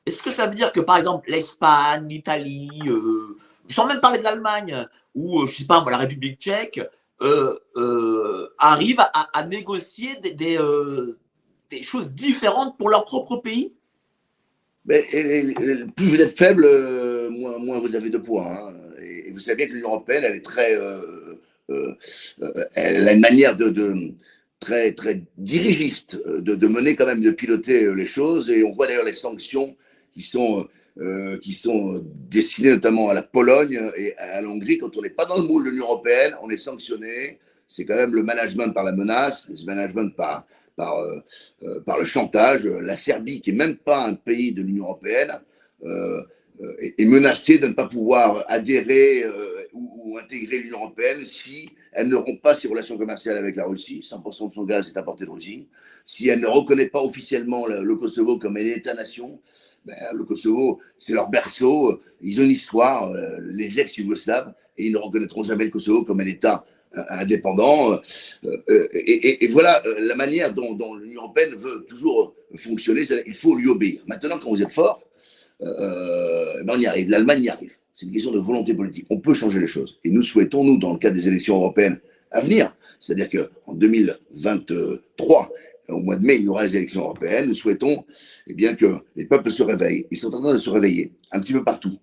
[0.05, 3.38] est que ça veut dire que, par exemple, l'Espagne, l'Italie, euh,
[3.69, 6.82] sans même parler de l'Allemagne, ou, euh, je sais pas, la République tchèque,
[7.21, 10.60] euh, arrivent à, négocier des,
[11.69, 13.73] des choses différentes pour leur propre pays
[14.88, 18.47] plus vous êtes faible, euh, moins, vous avez de poids.
[18.47, 18.73] Hein.
[19.01, 21.36] Et, vous savez bien que l'Union européenne, elle est très, euh,
[21.69, 21.93] euh,
[22.75, 24.13] elle a une manière de
[24.60, 28.49] très très dirigiste de, de, mener quand même, de piloter les choses.
[28.49, 29.75] Et on voit d'ailleurs les sanctions
[30.13, 30.67] qui sont
[31.41, 34.79] qui sont destinées notamment à la Pologne et à la Hongrie.
[34.79, 37.39] Quand on n'est pas dans le moule de l'Union européenne, on est sanctionné.
[37.67, 41.19] C'est quand même le management par la menace, le management par par, euh,
[41.63, 42.65] euh, le chantage.
[42.65, 45.33] La Serbie, qui n'est même pas un pays de l'Union européenne,
[45.83, 46.21] euh,
[46.79, 49.23] est menacée de ne pas pouvoir adhérer
[49.73, 54.03] ou, intégrer l'Union européenne si elle ne rompt pas ses relations commerciales avec la Russie.
[54.03, 55.67] 100% de son gaz est apporté de Russie.
[56.03, 59.39] Si elle ne reconnaît pas officiellement le, Kosovo comme un État-nation,
[59.88, 62.02] ben, le Kosovo, c'est leur berceau.
[62.21, 66.26] Ils ont une histoire, les ex-Yougoslaves, et ils ne reconnaîtront jamais le Kosovo comme un
[66.26, 66.65] État
[67.10, 67.93] indépendant.
[67.93, 73.04] Euh, euh, et, voilà euh, la manière dont, l'Union européenne veut toujours fonctionner.
[73.26, 74.02] Il faut lui obéir.
[74.08, 75.04] Maintenant, quand vous êtes fort,
[75.60, 77.10] ben on y arrive.
[77.10, 77.73] L'Allemagne y arrive.
[77.95, 79.08] C'est une question de volonté politique.
[79.10, 80.00] On peut changer les choses.
[80.04, 85.50] Et nous souhaitons, nous, dans le cadre des élections européennes à venir, c'est-à-dire qu'en 2023,
[85.89, 87.47] au mois de mai, il y aura les élections européennes.
[87.47, 88.06] Nous souhaitons
[88.47, 90.06] eh bien, que les peuples se réveillent.
[90.12, 91.97] Ils sont en train de se réveiller un petit peu partout.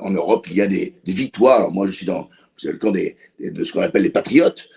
[0.00, 1.70] En Europe, il y a des, victoires.
[1.70, 2.28] moi, je suis dans,
[2.62, 4.68] le camp de ce qu'on appelle les patriotes,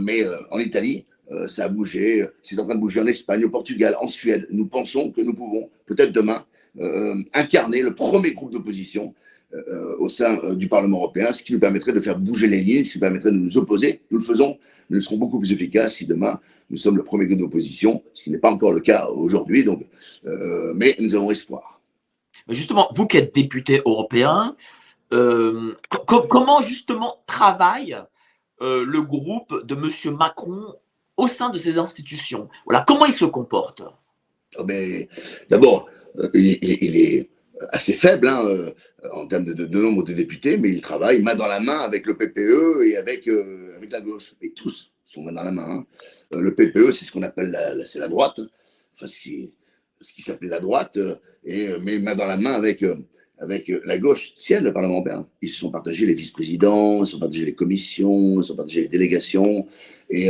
[0.00, 1.06] mais en Italie,
[1.48, 4.46] ça a bougé, c'est en train de bouger en Espagne, au Portugal, en Suède.
[4.50, 6.44] Nous pensons que nous pouvons, peut-être demain,
[7.32, 9.12] incarner le premier groupe d'opposition
[9.54, 12.60] euh, au sein euh, du Parlement européen, ce qui nous permettrait de faire bouger les
[12.60, 14.00] lignes, ce qui nous permettrait de nous opposer.
[14.10, 14.58] Nous le faisons,
[14.90, 18.30] nous serons beaucoup plus efficaces si demain nous sommes le premier groupe d'opposition, ce qui
[18.30, 19.86] n'est pas encore le cas aujourd'hui, donc,
[20.26, 21.80] euh, mais nous avons espoir.
[22.48, 24.56] Justement, vous qui êtes député européen,
[26.06, 27.96] comment justement travaille
[28.60, 30.16] le groupe de M.
[30.16, 30.74] Macron
[31.16, 32.48] au sein de ces institutions?
[32.66, 33.82] Voilà, comment il se comporte?
[34.58, 34.66] Oh,
[35.48, 35.88] D'abord,
[36.34, 37.30] il, est
[37.70, 38.72] assez faible hein, euh,
[39.12, 42.16] en termes de, nombre de députés, mais il travaille main dans la main avec le
[42.16, 44.34] PPE et avec, euh, avec la gauche.
[44.40, 45.68] Et tous main dans la main.
[45.68, 45.86] Hein.
[46.34, 48.40] Euh, le PPE, c'est ce qu'on appelle la, la droite,
[48.94, 49.52] ce qui,
[50.00, 50.98] ce qui s'appelle la droite,
[51.44, 52.84] et, mais main dans la main avec,
[53.84, 55.26] la gauche tienne le Parlement européen.
[55.42, 58.56] Ils se sont partagés les vice-présidents, ils se sont partagés les commissions, ils se sont
[58.56, 59.66] partagés les délégations,
[60.08, 60.28] et,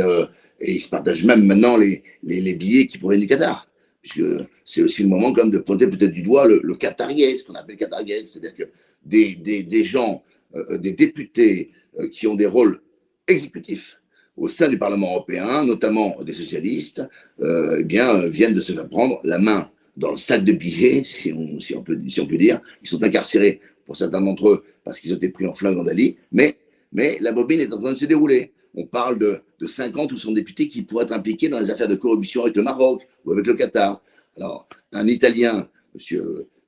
[0.61, 3.67] ils se partagent même maintenant les, billets qui proviennent du Qatar
[4.05, 7.55] puisque c'est aussi le moment quand de pointer peut-être du doigt le, le ce qu'on
[7.55, 8.63] appelle qatariais, c'est-à-dire que
[9.03, 10.23] des, gens,
[10.55, 12.81] euh, des députés euh, qui ont des rôles
[13.27, 13.99] exécutifs
[14.37, 17.01] au sein du Parlement européen, notamment des socialistes,
[17.41, 21.03] euh, eh bien, viennent de se faire prendre la main dans le sac de billets,
[21.05, 22.61] si on, peut, dire.
[22.81, 26.17] Ils sont incarcérés pour certains d'entre eux parce qu'ils ont été pris en flagrant délit,
[26.31, 26.57] mais,
[26.91, 30.17] mais la bobine est en train de se dérouler on parle de, de 50 ou
[30.17, 33.31] 100 députés qui pourraient être impliqués dans les affaires de corruption avec le Maroc ou
[33.31, 34.01] avec le Qatar.
[34.37, 36.19] Alors, un Italien, M.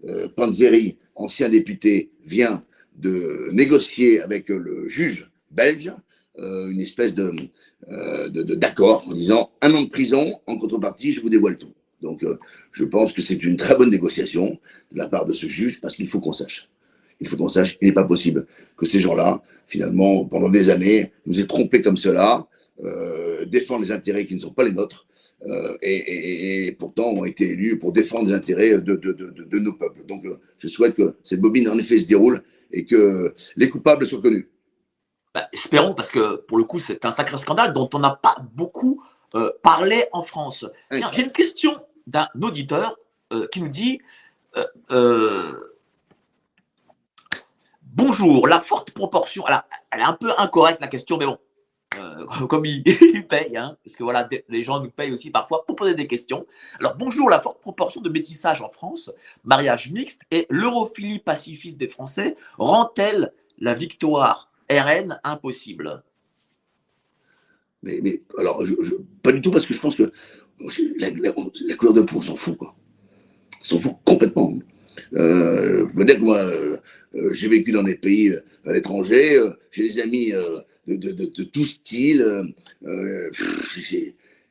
[0.08, 2.64] Euh, Panzeri, ancien député, vient
[2.96, 5.92] de négocier avec le juge belge
[6.40, 7.32] euh, une espèce de,
[7.90, 11.74] euh, d'accord en disant un an de prison, en contrepartie, je vous dévoile tout.
[12.02, 12.24] Donc,
[12.72, 14.60] je pense que c'est une très bonne négociation
[14.92, 16.70] de la part de ce juge parce qu'il faut qu'on sache
[17.20, 18.46] il faut qu'on sache, il n'est pas possible
[18.76, 22.48] que ces gens-là, finalement, pendant des années, nous aient trompés comme cela,
[22.84, 25.08] euh, défendent les intérêts qui ne sont pas les nôtres,
[25.48, 30.06] euh, et, pourtant ont été élus pour défendre les intérêts de, de, nos peuples.
[30.08, 34.08] Donc, euh, je souhaite que cette bobine, en effet, se déroule et que les coupables
[34.08, 34.48] soient connus.
[35.38, 38.38] Bah, espérons, parce que pour le coup, c'est un sacré scandale dont on n'a pas
[38.54, 39.04] beaucoup
[39.62, 40.66] parlé en France.
[40.92, 42.98] Tiens, j'ai une question d'un auditeur
[43.52, 44.02] qui nous dit
[47.84, 51.38] Bonjour, la forte proportion, alors, elle est un peu incorrecte la question, mais bon,
[52.00, 52.84] euh, comme il,
[53.28, 56.46] paye, hein, parce que voilà, les gens nous payent aussi parfois pour poser des questions.
[56.80, 59.12] Alors bonjour, la forte proportion de métissage en France,
[59.44, 66.04] mariage mixte et l'europhilie pacifiste des Français rend-elle la victoire RN impossible
[67.84, 68.64] mais, mais, alors,
[69.24, 70.12] pas du tout, parce que je pense que
[71.00, 72.76] la, couleur de peau, on s'en fout, quoi.
[73.62, 74.54] On s'en fout complètement.
[75.14, 76.78] Euh, peut-être moi, euh,
[77.16, 79.40] euh, j'ai vécu dans des pays euh, à l'étranger,
[79.72, 82.26] j'ai des amis de, de, de, de, tout style.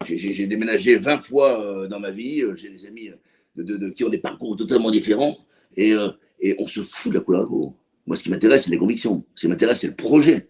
[0.07, 3.11] j'ai déménagé 20 fois dans ma vie, j'ai des amis
[3.57, 5.37] de, qui ont des parcours totalement différents,
[5.77, 5.95] et,
[6.41, 7.75] et on se fout de la couleur de peau.
[8.07, 9.25] Moi, ce qui m'intéresse, c'est les convictions.
[9.35, 10.49] Ce qui m'intéresse, c'est le projet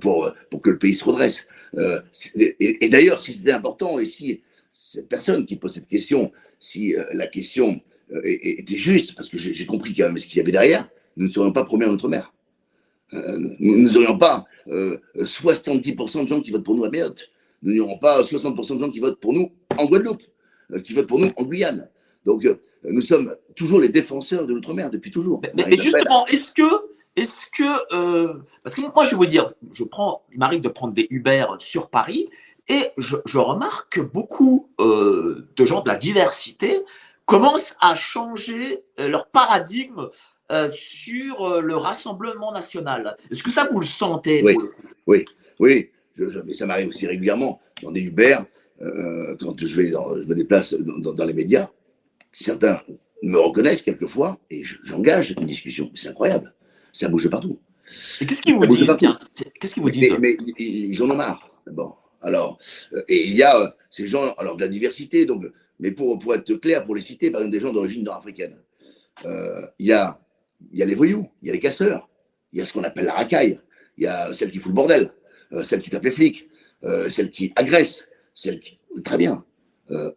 [0.00, 1.46] pour, pour que le pays se redresse.
[2.34, 4.42] et, et d'ailleurs, si c'était important, et si
[4.72, 7.80] cette personne qui pose cette question, si la question
[8.12, 11.26] euh, était juste, parce que j'ai compris quand même ce qu'il y avait derrière, nous
[11.26, 12.32] ne serions pas premiers à notre mère.
[13.14, 17.30] Euh, nous n'aurions pas 70% euh, de gens qui votent pour nous à Mayotte.
[17.62, 20.22] Nous n'aurions pas 60% de gens qui votent pour nous en Guadeloupe,
[20.84, 21.88] qui votent pour nous en Guyane.
[22.24, 22.46] Donc,
[22.84, 25.40] nous sommes toujours les défenseurs de l'outre-mer depuis toujours.
[25.54, 26.62] Mais, justement, est-ce que,
[27.16, 30.92] est-ce que, parce que moi, je vais vous dire, je prends, il m'arrive de prendre
[30.92, 32.28] des Uber sur Paris
[32.68, 36.84] et je, je remarque que beaucoup de gens de la diversité
[37.26, 40.08] commencent à changer euh, leur paradigme
[40.50, 43.16] euh, sur euh, le Rassemblement national.
[43.30, 44.56] Est-ce que ça, vous le sentez Oui,
[45.06, 45.24] oui,
[45.58, 45.90] oui.
[46.46, 48.38] mais ça m'arrive aussi régulièrement dans des Uber,
[48.78, 51.68] quand je, vais je me déplace dans, les médias.
[52.32, 52.80] Certains
[53.22, 55.90] me reconnaissent quelquefois et j'engage une discussion.
[55.94, 56.54] C'est incroyable.
[56.96, 57.58] Ça bouge partout.
[58.20, 58.96] Et qu'est-ce qu'ils vous disent
[59.60, 61.50] Qu'est-ce qu'ils vous disent mais, ils en ont marre.
[61.70, 61.92] Bon,
[62.22, 62.58] alors,
[63.06, 65.44] et il y a ces gens, alors de la diversité, donc
[65.78, 68.56] mais pour, pour être clair, pour les citer, par exemple, des gens d'origine nord-africaine,
[69.26, 70.18] euh, il y, a,
[70.72, 72.08] y a les voyous, il y a les casseurs,
[72.52, 73.60] il y a ce qu'on appelle la racaille,
[73.98, 75.10] il y a celle qui fout le bordel,
[75.52, 76.48] euh, celle qui tape les flics,
[76.84, 78.78] euh, celle qui agresse, celle qui.
[79.04, 79.44] Très bien.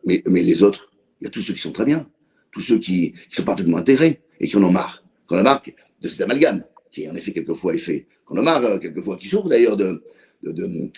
[0.05, 2.09] mais, mais les autres, il y a tous ceux qui sont très bien,
[2.53, 5.03] tous ceux qui, qui sont parfaitement intégrés et qui en ont marre.
[5.27, 5.61] Qu'on a marre
[6.01, 8.07] de cet amalgame, qui en effet quelquefois est fait.
[8.25, 10.03] Qu'on a marre quelquefois, qui souffrent d'ailleurs de
[10.43, 10.91] de,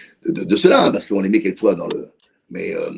[0.43, 2.09] de, cela, hein, parce qu'on les met quelquefois dans le.
[2.49, 2.91] Mais euh,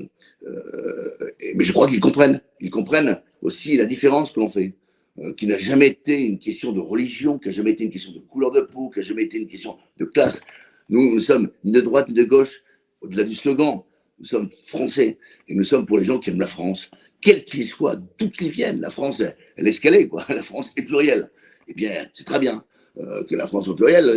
[0.46, 2.42] euh, mais je crois qu'ils comprennent.
[2.60, 4.76] Ils comprennent aussi la différence que l'on fait.
[5.20, 8.12] euh, qui n'a jamais été une question de religion, qui n'a jamais été une question
[8.14, 10.42] de couleur de peau, qui n'a jamais été une question de classe.
[10.90, 12.64] Nous, nous sommes ni de droite ni de gauche,
[13.02, 13.84] au-delà du slogan.
[14.20, 16.90] Nous sommes français et nous sommes pour les gens qui aiment la France,
[17.22, 18.82] quels qu'ils soient, d'où qu'ils viennent.
[18.82, 19.22] La France,
[19.56, 20.26] elle, est escalée, quoi.
[20.30, 21.30] La France est plurielle.
[21.78, 22.64] Eh c'est très bien
[23.00, 23.68] euh, que la France.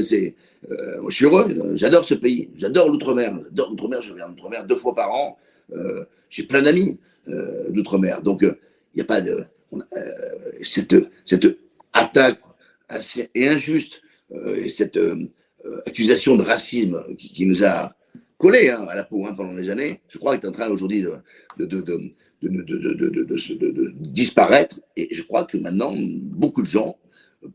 [0.02, 0.34] C'est,
[0.70, 1.48] euh, moi, je suis heureux.
[1.76, 2.50] J'adore ce pays.
[2.57, 3.38] J'adore l'outre-mer.
[3.46, 4.02] J'adore l'outre-mer.
[4.02, 5.38] Je viens d'outre-mer deux fois par an.
[5.72, 6.98] Euh, j'ai plein d'amis
[7.70, 8.20] d'outre-mer.
[8.22, 8.54] Donc, il
[8.94, 9.44] n'y a pas de
[10.62, 10.94] cette,
[11.92, 12.38] attaque
[12.88, 14.02] assez et injuste
[14.59, 14.98] et cette
[15.86, 17.96] accusation de racisme qui, nous a
[18.38, 21.02] collé hein, à la peau hein, pendant des années, je crois, est en train aujourd'hui
[21.02, 21.66] de,
[23.98, 24.80] disparaître.
[24.96, 26.96] Et je crois que maintenant, beaucoup de gens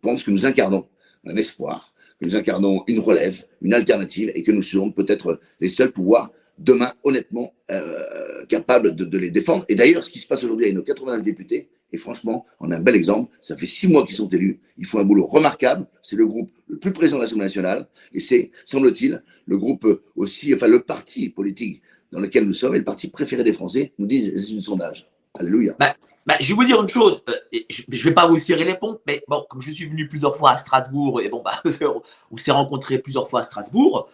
[0.01, 0.87] pensent que nous incarnons
[1.25, 5.69] un espoir, que nous incarnons une relève, une alternative, et que nous serons peut-être les
[5.69, 9.65] seuls pouvoirs demain, honnêtement, euh, capables de, les défendre.
[9.67, 12.77] Et d'ailleurs, ce qui se passe aujourd'hui avec nos 89 députés, et franchement, on a
[12.77, 13.33] un bel exemple.
[13.41, 14.61] Ça fait six mois qu'ils sont élus.
[14.77, 15.87] Ils font un boulot remarquable.
[16.01, 17.87] C'est le groupe le plus présent de l'Assemblée nationale.
[18.13, 21.81] Et c'est, semble-t-il, le groupe aussi, enfin, le parti politique
[22.11, 25.09] dans lequel nous sommes et le parti préféré des Français, nous disent c'est une sondage.
[25.37, 25.75] Alléluia.
[25.79, 25.95] Bah,
[26.25, 27.35] bah, je vais vous dire une chose, euh,
[27.69, 30.37] je ne vais pas vous serrer les pompes, mais bon, comme je suis venu plusieurs
[30.37, 31.61] fois à Strasbourg, et bon, bah,
[32.31, 34.07] on s'est rencontré plusieurs fois à Strasbourg,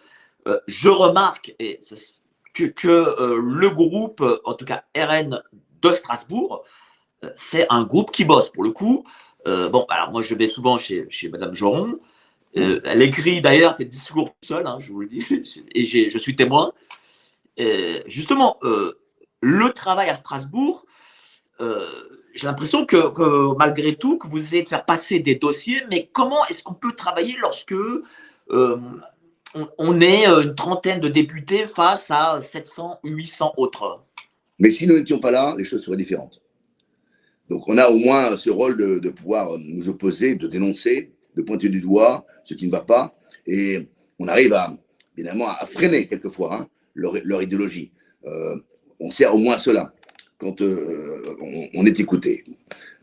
[0.46, 1.54] euh, je remarque
[2.54, 5.42] que, que euh, le groupe, en tout cas RN
[5.82, 6.64] de Strasbourg,
[7.34, 9.04] c'est un groupe qui bosse pour le coup.
[9.44, 11.98] bon, alors moi je vais souvent chez, chez Madame Joron.
[12.54, 15.42] elle écrit d'ailleurs ses discours seule, hein, je vous le dis,
[15.74, 16.72] et je suis témoin.
[18.06, 20.86] justement, le travail à Strasbourg,
[21.60, 26.44] j'ai l'impression que, malgré tout, que vous essayez de faire passer des dossiers, mais comment
[26.46, 28.76] est-ce qu'on peut travailler lorsque euh,
[29.78, 34.04] on, est une trentaine de députés face à 700 ou 800 autres?
[34.58, 36.40] Mais si nous n'étions pas là, les choses seraient différentes.
[37.48, 41.68] Donc on a au moins ce rôle de, pouvoir nous opposer, de dénoncer, de pointer
[41.68, 43.88] du doigt ce qui ne va pas, et
[44.18, 44.76] on arrive à,
[45.16, 47.90] évidemment, à freiner quelquefois hein, leur, idéologie.
[48.24, 48.56] Euh,
[49.00, 49.92] on sert au moins cela
[50.38, 51.36] quand euh,
[51.74, 52.44] on, est écouté.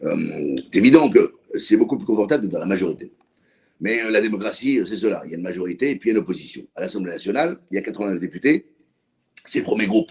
[0.04, 3.12] Euh, c'est évident que c'est beaucoup plus confortable d'être dans la majorité.
[3.82, 5.22] Mais euh, la démocratie, c'est cela.
[5.26, 6.66] Il y a une majorité et puis il y a une opposition.
[6.76, 8.68] À l'Assemblée nationale, il y a 89 députés.
[9.46, 10.10] C'est le premier groupe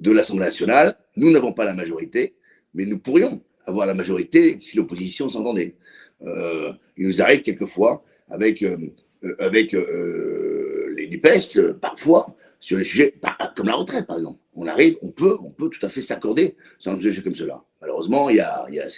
[0.00, 0.96] de l'Assemblée nationale.
[1.16, 2.34] Nous n'avons pas la majorité,
[2.72, 5.76] mais nous pourrions avoir la majorité si l'opposition s'entendait.
[6.22, 13.14] il nous arrive quelquefois avec, les NUPES, parfois, sur les sujets
[13.54, 14.40] comme la retraite, par exemple.
[14.56, 17.62] On arrive, on peut, on peut tout à fait s'accorder sur un sujet comme cela.
[17.80, 18.88] Malheureusement, il y a, il y a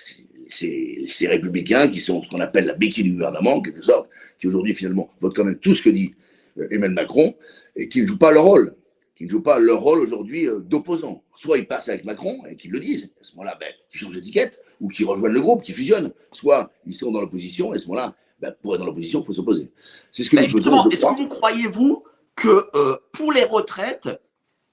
[0.48, 4.46] ces, républicains qui sont ce qu'on appelle la béquille du gouvernement, en quelque sorte, qui
[4.46, 6.14] aujourd'hui, finalement, votent quand même tout ce que dit
[6.58, 7.34] euh, Emmanuel Macron,
[7.74, 8.76] et qui ne jouent pas leur rôle,
[9.16, 11.24] qui ne jouent pas leur rôle aujourd'hui euh, d'opposant.
[11.34, 14.14] Soit ils passent avec Macron et qu'ils le disent, à ce moment-là, ben, ils changent
[14.14, 16.12] d'étiquette, ou qu'ils rejoignent le groupe, qui fusionnent.
[16.32, 19.26] Soit ils sont dans l'opposition, et à ce moment-là, ben, pour être dans l'opposition, il
[19.26, 19.70] faut s'opposer.
[20.10, 20.88] C'est ce que nous faisons.
[20.90, 22.04] Est-ce que vous croyez-vous
[22.34, 24.08] que euh, pour les retraites,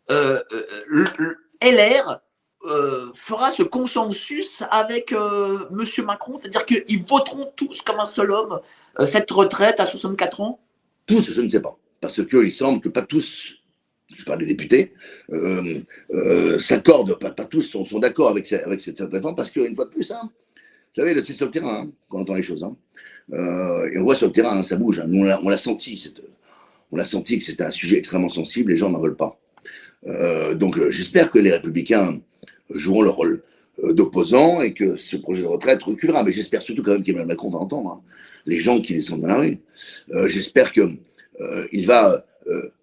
[0.10, 2.20] euh, euh, LR
[3.14, 6.06] fera ce consensus avec M.
[6.06, 8.60] Macron C'est-à-dire qu'ils voteront tous comme un seul homme
[9.06, 10.60] cette retraite à 64 ans?
[11.06, 11.78] Tous, je ne sais pas.
[12.00, 13.56] Parce qu'il semble que pas tous,
[14.16, 14.94] je parle des députés,
[16.60, 20.32] s'accordent, pas, tous sont, d'accord avec, cette, réforme, parce qu'une fois de plus, hein,
[20.96, 22.64] vous savez, c'est sur le terrain hein, qu'on entend les choses.
[22.64, 22.78] Hein.
[23.30, 25.04] et on voit sur le terrain, ça bouge.
[25.06, 26.14] on l'a senti,
[26.94, 29.38] on a senti que c'était un sujet extrêmement sensible, les gens n'en veulent pas.
[30.08, 32.20] Euh, donc euh, j'espère que les républicains
[32.70, 33.44] joueront leur rôle
[33.84, 36.24] euh, d'opposants et que ce projet de retraite reculera.
[36.24, 38.02] Mais j'espère surtout quand même qu'Emmanuel Macron va entendre hein,
[38.46, 39.60] les gens qui descendent dans la rue.
[40.28, 40.98] j'espère qu'il
[41.72, 42.26] il va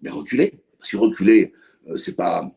[0.07, 0.53] reculer.
[0.79, 1.53] Parce que reculer,
[1.97, 2.51] c'est pas,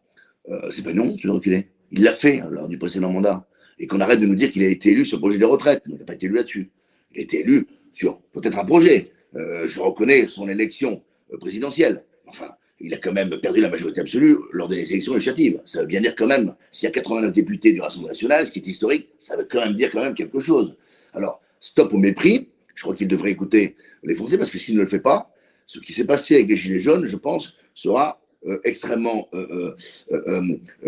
[0.72, 1.68] c'est pas non de reculer.
[1.92, 3.46] Il l'a fait hein, lors du précédent mandat.
[3.78, 5.82] Et qu'on arrête de nous dire qu'il a été élu sur le projet de retraite.
[5.86, 6.70] Il n'a pas été élu là-dessus.
[7.12, 9.12] Il a été élu sur peut-être un projet.
[9.34, 11.02] je reconnais son élection
[11.38, 12.04] présidentielle.
[12.26, 15.60] Enfin, il a quand même perdu la majorité absolue lors des élections législatives.
[15.64, 18.52] Ça veut bien dire quand même, s'il y a 89 députés du Rassemblement national, ce
[18.52, 20.76] qui est historique, ça veut quand même dire quand même quelque chose.
[21.12, 22.48] Alors, stop au mépris.
[22.74, 25.32] Je crois qu'il devrait écouter les Français parce que s'il ne le fait pas,
[25.66, 29.74] ce qui s'est passé avec les Gilets jaunes, je pense, sera euh, extrêmement euh,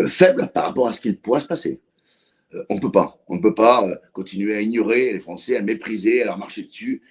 [0.08, 1.80] faible par rapport à ce qu'il pourra se passer.
[2.68, 3.22] on ne peut pas.
[3.28, 7.02] On ne peut pas continuer à ignorer les Français, à mépriser, à leur marcher dessus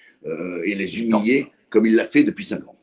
[0.66, 2.75] et les humilier comme il l'a fait depuis cinq ans.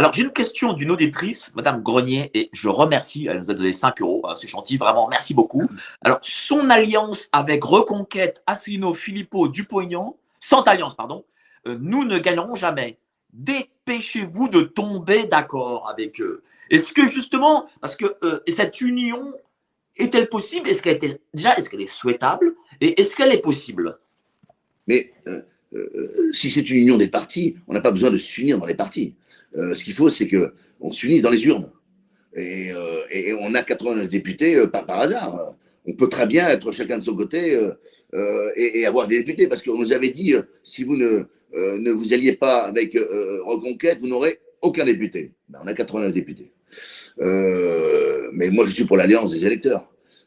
[0.00, 3.74] Alors, j'ai une question d'une auditrice, Madame Grenier, et je remercie, elle nous a donné
[3.74, 5.68] 5 euros, c'est gentil, vraiment, merci beaucoup.
[6.00, 11.26] Alors, son alliance avec Reconquête, Asselineau, Philippot, Dupognon, sans alliance, pardon,
[11.66, 12.96] euh, nous ne gagnerons jamais.
[13.34, 16.44] Dépêchez-vous de tomber d'accord avec eux.
[16.70, 19.34] Est-ce que justement, parce que euh, cette union
[19.98, 20.70] est-elle possible?
[20.70, 22.54] Est-ce qu'elle était déjà, est-ce qu'elle est souhaitable?
[22.80, 23.98] Et est-ce qu'elle est possible?
[24.86, 25.12] Mais
[26.32, 29.14] si c'est une union des partis, on n'a pas besoin de s'unir dans les partis.
[29.54, 31.70] Ce qu'il faut, c'est qu'on s'unisse dans les urnes.
[32.36, 32.72] Et,
[33.40, 35.54] on a 89 députés pas par hasard.
[35.86, 37.58] On peut très bien être chacun de son côté
[38.56, 42.62] et, avoir des députés, parce qu'on nous avait dit, si vous ne, vous alliez pas
[42.62, 45.32] avec Reconquête, vous n'aurez aucun député.
[45.48, 46.52] Ben, on a 89 députés.
[47.20, 49.86] Euh, mais moi, je suis pour l'alliance des électeurs.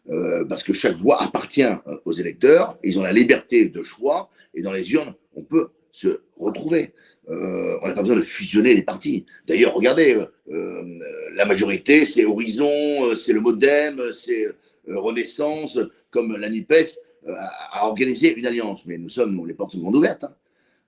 [0.10, 4.30] Euh, parce que chaque voix appartient euh, aux électeurs, ils ont la liberté de choix,
[4.54, 6.94] et dans les urnes, on peut se retrouver.
[7.28, 9.26] On n'a pas besoin de fusionner les partis.
[9.48, 10.18] D'ailleurs, regardez,
[10.48, 14.48] la majorité, c'est Horizon, c'est le Modem, c'est
[14.88, 15.80] Renaissance,
[16.12, 16.98] comme la NUPES,
[17.28, 18.82] a, organisé une alliance.
[18.86, 20.26] Mais nous sommes, les portes sont grandes ouvertes.
[20.26, 20.34] Hein.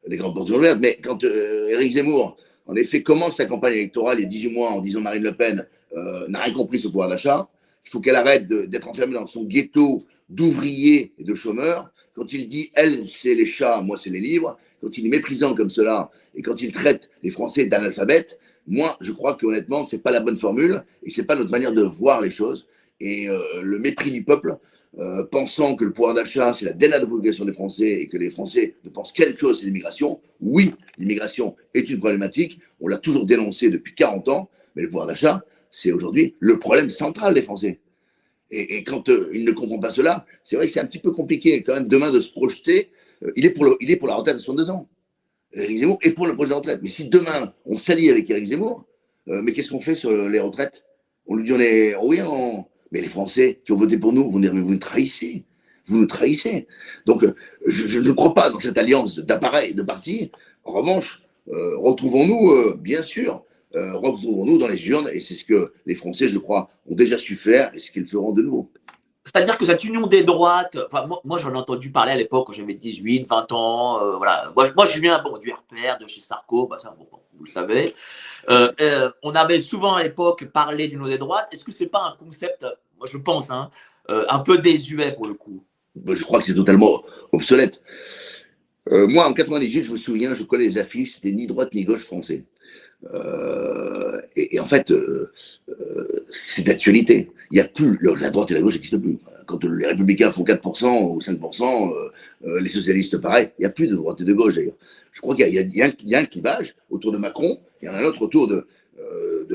[0.07, 0.79] Les grandes portes sont ouvertes.
[0.81, 5.01] Mais quand Éric Zemmour en effet, commence sa campagne électorale a 18 mois en disant
[5.01, 5.65] Marine Le Pen
[5.95, 7.47] euh, n'a rien compris sur le pouvoir d'achat.
[7.85, 11.91] Il faut qu'elle arrête d'être enfermée dans son ghetto d'ouvriers et de chômeurs.
[12.15, 15.53] Quand il dit elle, c'est les chats, moi, c'est les livres, quand il est méprisant
[15.55, 20.01] comme cela et quand il traite les Français d'analphabètes, moi, je crois que honnêtement, c'est
[20.01, 22.67] pas la bonne formule et c'est pas notre manière de voir les choses.
[22.99, 24.57] Et euh, le mépris du peuple,
[24.97, 28.75] euh, pensant que le pouvoir d'achat, c'est la dénaturation des Français et que les Français
[28.85, 30.19] ne pensent qu'à chose, c'est l'immigration.
[30.41, 32.59] Oui, l'immigration est une problématique.
[32.79, 36.89] On l'a toujours dénoncé depuis 40 ans, mais le pouvoir d'achat, c'est aujourd'hui le problème
[36.89, 37.79] central des Français.
[38.51, 41.11] Et, quand euh, il ne comprend pas cela, c'est vrai que c'est un petit peu
[41.11, 42.91] compliqué quand même demain de se projeter.
[43.23, 44.87] Euh, il, est pour la retraite à 62 ans.
[45.53, 46.79] Éric Zemmour est pour le projet de retraite.
[46.83, 48.85] Mais si demain on s'allie avec Éric Zemmour,
[49.27, 50.85] mais qu'est-ce qu'on fait sur les retraites?
[51.25, 54.29] On lui dit on est, oui, on, mais les Français qui ont voté pour nous,
[54.29, 55.43] vous, vous nous trahissez.
[55.87, 56.67] Vous nous trahissez.
[57.05, 57.35] Donc, euh,
[57.67, 60.31] je, ne crois pas dans cette alliance d'appareils, de partis.
[60.63, 63.43] En revanche, euh, retrouvons-nous, euh, bien sûr,
[63.75, 67.35] retrouvons-nous dans les urnes, et c'est ce que les Français, je crois, ont déjà su
[67.35, 68.71] faire, et ce qu'ils feront de nouveau.
[69.23, 72.53] C'est-à-dire que cette union des droites, enfin, moi, j'en ai entendu parler à l'époque quand
[72.53, 74.17] j'avais 18, 20 ans.
[74.17, 74.53] voilà.
[74.55, 77.93] Moi, je viens bon, du RPR, de chez Sarko, bah, ça, vous le savez.
[79.23, 81.47] on avait souvent à l'époque parlé d'union des droites.
[81.51, 82.63] Est-ce que ce n'est pas un concept
[82.97, 83.69] moi je pense, hein,
[84.09, 85.63] euh, un peu désuet pour le coup?
[86.07, 87.81] Je crois que c'est totalement obsolète.
[88.91, 91.83] Euh, moi, en 98, je me souviens, je connais les affiches, c'était ni droite ni
[91.83, 92.43] gauche français.
[93.13, 94.91] Euh, et, en fait,
[96.29, 97.31] c'est d'actualité.
[97.51, 99.17] Il n'y a plus, la droite et la gauche n'existent plus.
[99.45, 101.93] Quand les républicains font 4% ou 5%,
[102.59, 104.77] les socialistes pareil, il n'y a plus de droite et de gauche d'ailleurs.
[105.11, 108.03] Je crois qu'il y, a un clivage autour de Macron, il y en a un
[108.03, 108.67] autre autour de,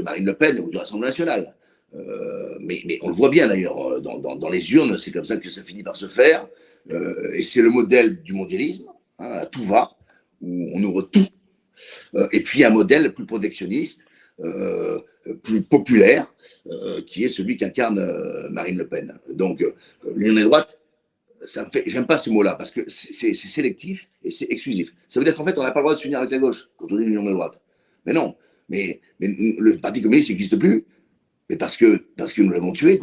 [0.03, 1.55] Marine Le Pen ou de l'Assemblée nationale.
[1.95, 5.51] Euh, mais, on le voit bien d'ailleurs, euh, dans, les urnes, c'est comme ça que
[5.51, 6.47] ça finit par se faire.
[6.93, 8.87] Euh, et c'est le modèle du mondialisme,
[9.19, 9.93] hein, tout va,
[10.41, 11.27] où on ouvre tout.
[12.33, 14.03] Et puis un modèle plus protectionniste,
[15.43, 16.33] plus populaire,
[17.07, 19.19] qui est celui qu'incarne Marine Le Pen.
[19.31, 19.65] Donc,
[20.15, 20.79] l'union des droites,
[21.87, 24.95] j'aime pas ce mot-là, parce que c'est sélectif et c'est exclusif.
[25.09, 26.69] Ça veut dire qu'en fait, on n'a pas le droit de s'unir avec la gauche
[26.77, 27.61] quand on dit l'union des droites.
[28.07, 28.35] Mais non,
[28.69, 30.85] mais, le Parti communiste n'existe plus,
[31.51, 33.01] mais parce que, parce que nous l'avons tué.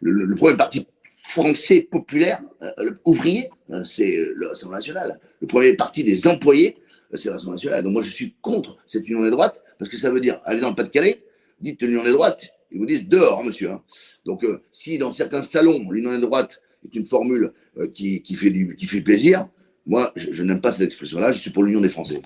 [0.00, 5.20] Le, premier parti français populaire, euh, ouvrier, euh, c'est l'Assemblée nationale.
[5.40, 6.82] Le premier parti des employés, euh,
[7.14, 7.82] c'est l'Assemblée nationale.
[7.82, 10.60] Donc moi, je suis contre cette union des droites, parce que ça veut dire aller
[10.60, 11.24] dans le Pas-de-Calais,
[11.60, 13.70] dites l'union des droites, ils vous disent dehors, hein, monsieur.
[13.70, 13.82] Hein.
[14.24, 17.52] Donc si dans certains salons, l'union des droites est une formule
[17.94, 19.48] qui, qui, fait du, qui fait plaisir,
[19.86, 22.20] moi, je, n'aime pas cette expression-là, je suis pour l'union des Français.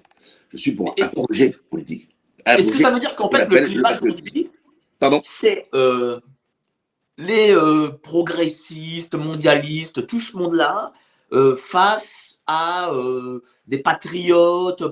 [0.53, 2.09] Je suis pour un projet politique.
[2.45, 4.51] Est-ce que ça veut dire qu'en fait, le climat aujourd'hui
[5.25, 6.21] c'est euh,
[7.19, 10.93] les euh, progressistes, mondialistes, tout ce monde-là,
[11.33, 12.91] euh, face à
[13.69, 14.83] des patriotes,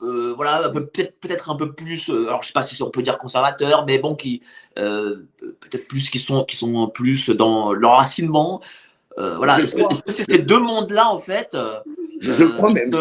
[0.00, 3.84] voilà, peut-être peut-être un peu plus, alors je sais pas si on peut dire conservateurs,
[3.86, 4.40] mais bon, qui
[4.76, 8.60] peut-être plus qui sont qui sont plus dans l'enracinement.
[9.16, 11.56] voilà, est-ce que c'est ces deux mondes-là en fait
[12.20, 12.94] je, crois même.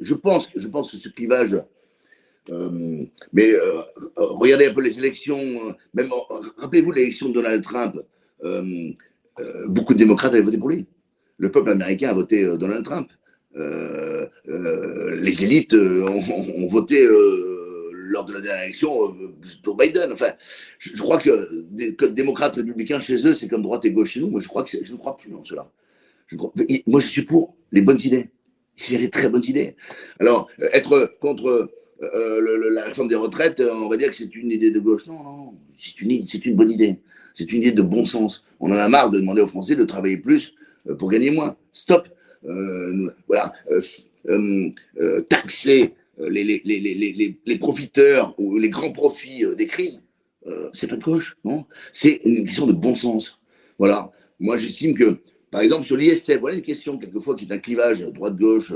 [0.00, 1.58] je pense, je pense que ce clivage
[2.50, 3.82] euh, mais euh,
[4.16, 6.10] regardez un peu les élections, euh, même
[6.56, 7.96] rappelez-vous l'élection de Donald Trump,
[9.66, 10.86] beaucoup de démocrates avaient voté pour lui.
[11.38, 13.10] Le peuple américain a voté Donald Trump.
[13.54, 17.06] les élites ont, voté
[17.92, 19.16] lors de la dernière élection
[19.62, 20.12] pour Biden.
[20.12, 20.32] Enfin,
[20.78, 24.28] je, crois que, des, démocrates républicains chez eux, c'est comme droite et gauche chez nous.
[24.28, 25.70] Moi, je que ne crois plus en cela.
[26.86, 28.28] Moi, je suis pour les bonnes idées.
[28.88, 29.76] Il y des très bonnes idées.
[30.20, 31.70] Alors, être contre
[32.02, 35.06] euh, la réforme des retraites, on va dire que c'est une idée de gauche.
[35.06, 37.00] Non, non, c'est une, bonne idée.
[37.34, 38.44] C'est une idée de bon sens.
[38.60, 40.57] On en a marre de demander aux Français de travailler plus euh,
[40.98, 41.56] pour gagner moins.
[41.72, 42.08] Stop.
[42.44, 43.52] Euh, voilà.
[45.28, 50.02] taxer les, les, les, les, profiteurs ou les grands profits des crises,
[50.72, 53.40] c'est pas de gauche, non C'est une question de bon sens.
[53.78, 54.10] Voilà.
[54.40, 55.20] Moi, j'estime que
[55.50, 58.74] par exemple, sur l'ISF, voilà une question quelquefois qui est un clivage droite-gauche.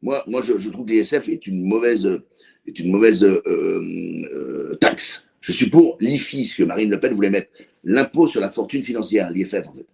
[0.00, 2.20] Moi, moi je, trouve que l'ISF est une mauvaise,
[2.66, 5.28] est une mauvaise euh, euh, taxe.
[5.40, 7.50] Je suis pour l'IFI, ce que Marine Le Pen voulait mettre,
[7.84, 9.86] l'impôt sur la fortune financière, l'IFF en fait.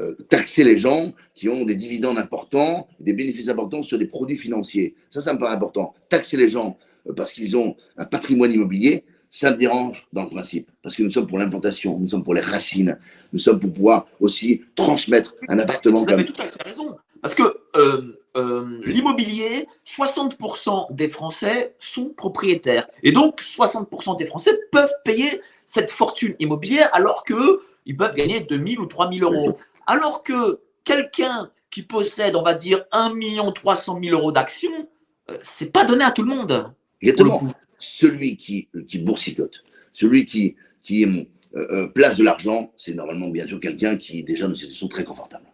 [0.00, 4.36] Euh, taxer les gens qui ont des dividendes importants, des bénéfices importants sur des produits
[4.36, 4.96] financiers.
[5.10, 5.94] Ça, ça me paraît important.
[6.08, 6.76] Taxer les gens
[7.14, 11.10] parce qu'ils ont un patrimoine immobilier, ça me dérange dans le principe, parce que nous
[11.10, 12.98] sommes pour l'implantation, nous sommes pour les racines,
[13.32, 16.04] nous sommes pour pouvoir aussi transmettre un appartement.
[16.04, 17.42] Vous avez tout à fait raison, parce que
[17.76, 25.40] euh, euh, l'immobilier, 60% des Français sont propriétaires, et donc 60% des Français peuvent payer
[25.66, 29.56] cette fortune immobilière alors qu'ils peuvent gagner 2000 ou 3000 euros.
[29.86, 33.14] Alors que quelqu'un qui possède, on va dire, 1
[33.54, 34.88] 300 000 euros d'actions,
[35.30, 36.72] euh, c'est pas donné à tout le monde.
[37.00, 41.24] Exactement celui qui, qui boursicote, celui qui, qui euh,
[41.54, 44.88] euh, place de l'argent, c'est normalement bien sûr quelqu'un qui est déjà dans une situation
[44.88, 45.46] très confortable.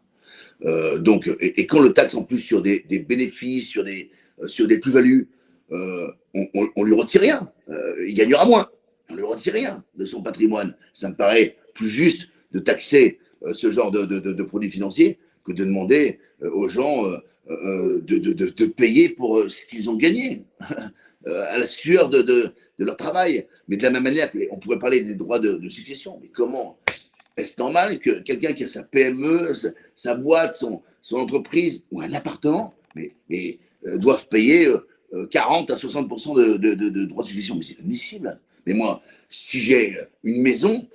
[0.64, 5.28] Euh, donc, et, quand le taxe en plus sur des, bénéfices, sur des, plus-values,
[5.70, 7.50] on, on, lui retire rien.
[8.06, 8.68] il gagnera moins.
[9.10, 10.76] On lui retire rien de son patrimoine.
[10.92, 13.18] Ça me paraît plus juste de taxer
[13.54, 17.04] ce genre de, de, de, produits financiers que de demander aux gens
[17.48, 20.44] de, de, payer pour ce qu'ils ont gagné.
[21.28, 23.46] Euh, à la sueur de, de, leur travail.
[23.68, 26.18] Mais de la même manière on pourrait parler des droits de, succession.
[26.20, 26.78] Mais comment
[27.36, 29.52] est-ce normal que quelqu'un qui a sa PME,
[29.94, 34.68] sa, boîte, son, son, entreprise ou un appartement, mais, mais euh, doivent payer
[35.30, 37.54] 40 euh, à 60% de, de, droits de succession?
[37.54, 38.40] Mais c'est admissible.
[38.66, 40.88] Mais moi, si j'ai une maison,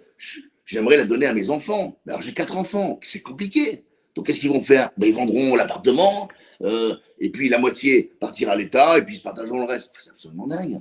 [0.68, 1.98] j'aimerais la donner à mes enfants.
[2.08, 3.84] Alors j'ai quatre enfants, c'est compliqué.
[4.16, 4.92] Donc qu'est-ce qu'ils vont faire?
[4.98, 6.28] Ben, Ils vendront l'appartement,
[6.62, 9.92] euh, et puis la moitié partira à l'État, et puis ils se partageront le reste.
[9.98, 10.80] C'est absolument dingue.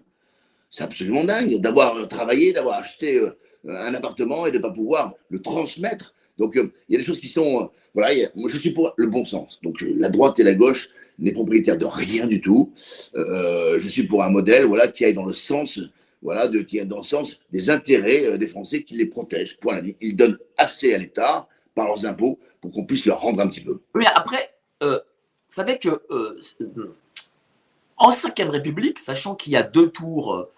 [0.69, 3.31] C'est absolument dingue d'avoir euh, travaillé, d'avoir acheté euh,
[3.67, 6.15] un appartement et de ne pas pouvoir le transmettre.
[6.37, 7.71] Donc il y a des choses qui sont...
[7.95, 9.59] voilà, moi je suis pour le bon sens.
[9.63, 12.75] Donc la droite et la gauche n'est propriétaire de rien du tout.
[13.15, 15.81] je suis pour un modèle voilà, qui aille dans le sens
[16.27, 19.57] voilà, de, qui dans le sens des intérêts des Français qui les protègent.
[19.59, 19.81] Point.
[20.01, 23.61] Ils donnent assez à l'État par leurs impôts pour qu'on puisse leur rendre un petit
[23.61, 23.81] peu.
[23.95, 24.53] Mais après,
[24.83, 26.37] euh, vous savez que euh,
[27.97, 30.49] en 5ème République, sachant qu'il y a deux tours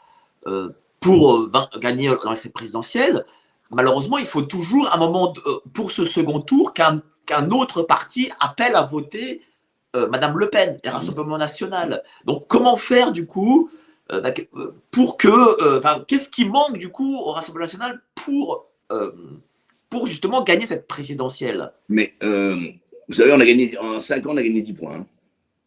[0.47, 3.27] euh, pour gagner dans les présidentielles,
[3.71, 5.35] malheureusement, il faut toujours un moment
[5.75, 9.43] pour ce second tour qu'un autre parti appelle à voter
[9.95, 12.03] Madame Le Pen et Rassemblement National.
[12.25, 13.71] Donc, comment faire du coup
[14.91, 18.69] pour que, qu'est-ce qui manque du coup au Rassemblement National pour
[19.91, 21.73] pour justement gagner cette présidentielle?
[21.89, 22.57] Mais euh,
[23.09, 24.97] vous savez, on a gagné, en 5 ans, on a gagné 10 points.
[24.97, 25.07] Hein.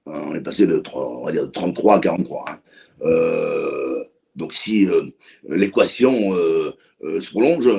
[0.08, 2.46] Euh, on est passé de, 3, on va dire, 33 à 43.
[2.48, 2.60] Hein.
[3.04, 4.04] Euh,
[4.36, 4.88] donc si
[5.50, 6.34] l'équation
[7.02, 7.70] se prolonge,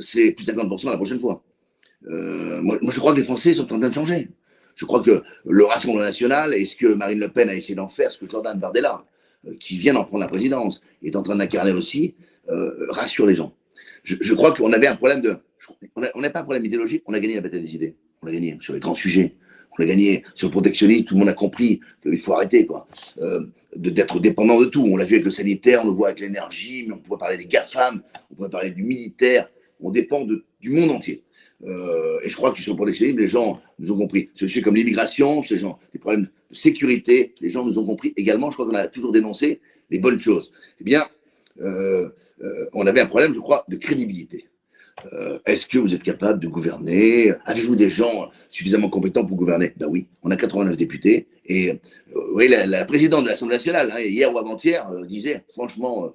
[0.00, 1.42] c'est plus de 50% la prochaine fois.
[2.02, 4.28] Moi, moi, je crois que les Français sont en train de changer.
[4.76, 7.88] Je crois que le Rassemblement national et ce que Marine Le Pen a essayé d'en
[7.88, 9.04] faire, ce que Jordan Bardella,
[9.58, 12.14] qui vient d'en prendre la présidence, est en train d'incarner aussi,
[12.90, 13.54] rassure les gens.
[14.04, 15.36] Je, crois qu'on avait un problème de,
[16.14, 17.96] on n'a pas un problème idéologique, on a gagné la bataille des idées.
[18.22, 19.34] On a gagné sur les grands sujets.
[19.78, 22.86] On a gagné sur le protectionnisme, tout le monde a compris qu'il faut arrêter quoi,
[23.18, 24.84] euh, d'être dépendant de tout.
[24.84, 27.38] On l'a vu avec le sanitaire, on le voit avec l'énergie, mais on pourrait parler
[27.38, 29.48] des GAFAM, on pourrait parler du militaire.
[29.80, 31.24] On dépend du monde entier.
[31.64, 34.28] Euh, et je crois que sur le protectionnisme, les gens nous ont compris.
[34.34, 38.12] Ce sujet comme l'immigration, ces gens, les problèmes de sécurité, les gens nous ont compris
[38.16, 38.50] également.
[38.50, 40.52] Je crois qu'on a toujours dénoncé les bonnes choses.
[40.80, 41.06] Eh bien,
[41.60, 42.10] euh,
[42.72, 44.48] on avait un problème, je crois, de crédibilité.
[45.12, 47.32] Euh, est-ce que vous êtes capable de gouverner?
[47.44, 49.72] Avez-vous des gens suffisamment compétents pour gouverner?
[49.76, 51.26] Ben oui, on a 89 députés.
[51.46, 51.74] Et euh,
[52.34, 56.14] oui, la, présidente de l'Assemblée nationale, hein, hier ou avant-hier, euh, disait, franchement,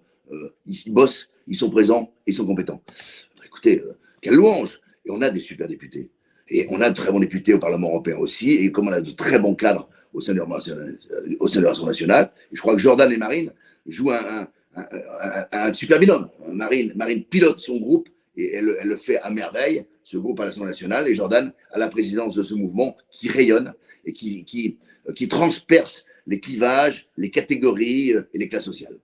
[0.66, 2.82] ils, bossent, ils sont présents, ils sont compétents.
[3.38, 3.82] Ben écoutez,
[4.22, 6.10] quelle louange Et on a des super députés.
[6.50, 8.52] Et on a de très bons députés au Parlement européen aussi.
[8.52, 12.76] Et comme on a de très bons cadres au sein de l'Assemblée nationale, je crois
[12.76, 13.52] que Jordan et Marine
[13.86, 14.48] jouent un,
[15.52, 16.30] un super binôme.
[16.52, 20.70] Marine, Marine pilote son groupe et elle, le fait à merveille, ce groupe à l'Assemblée
[20.70, 23.74] nationale, et Jordan à la présidence de ce mouvement qui rayonne
[24.06, 24.78] et qui, qui,
[25.16, 28.98] qui transperce les clivages, les catégories euh, et les classes sociales.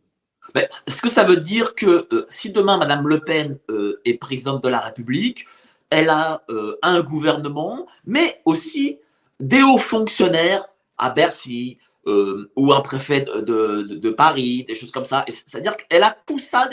[0.55, 4.63] Est-ce que ça veut dire que euh, si demain Madame Le Pen euh, est présidente
[4.63, 5.45] de la République,
[5.89, 6.43] elle a
[6.81, 8.97] un gouvernement, mais aussi
[9.39, 10.67] des hauts fonctionnaires
[11.03, 15.23] à Bercy ou un préfet de, de, Paris, des choses comme ça.
[15.29, 16.69] C'est-à-dire qu'elle a tout ça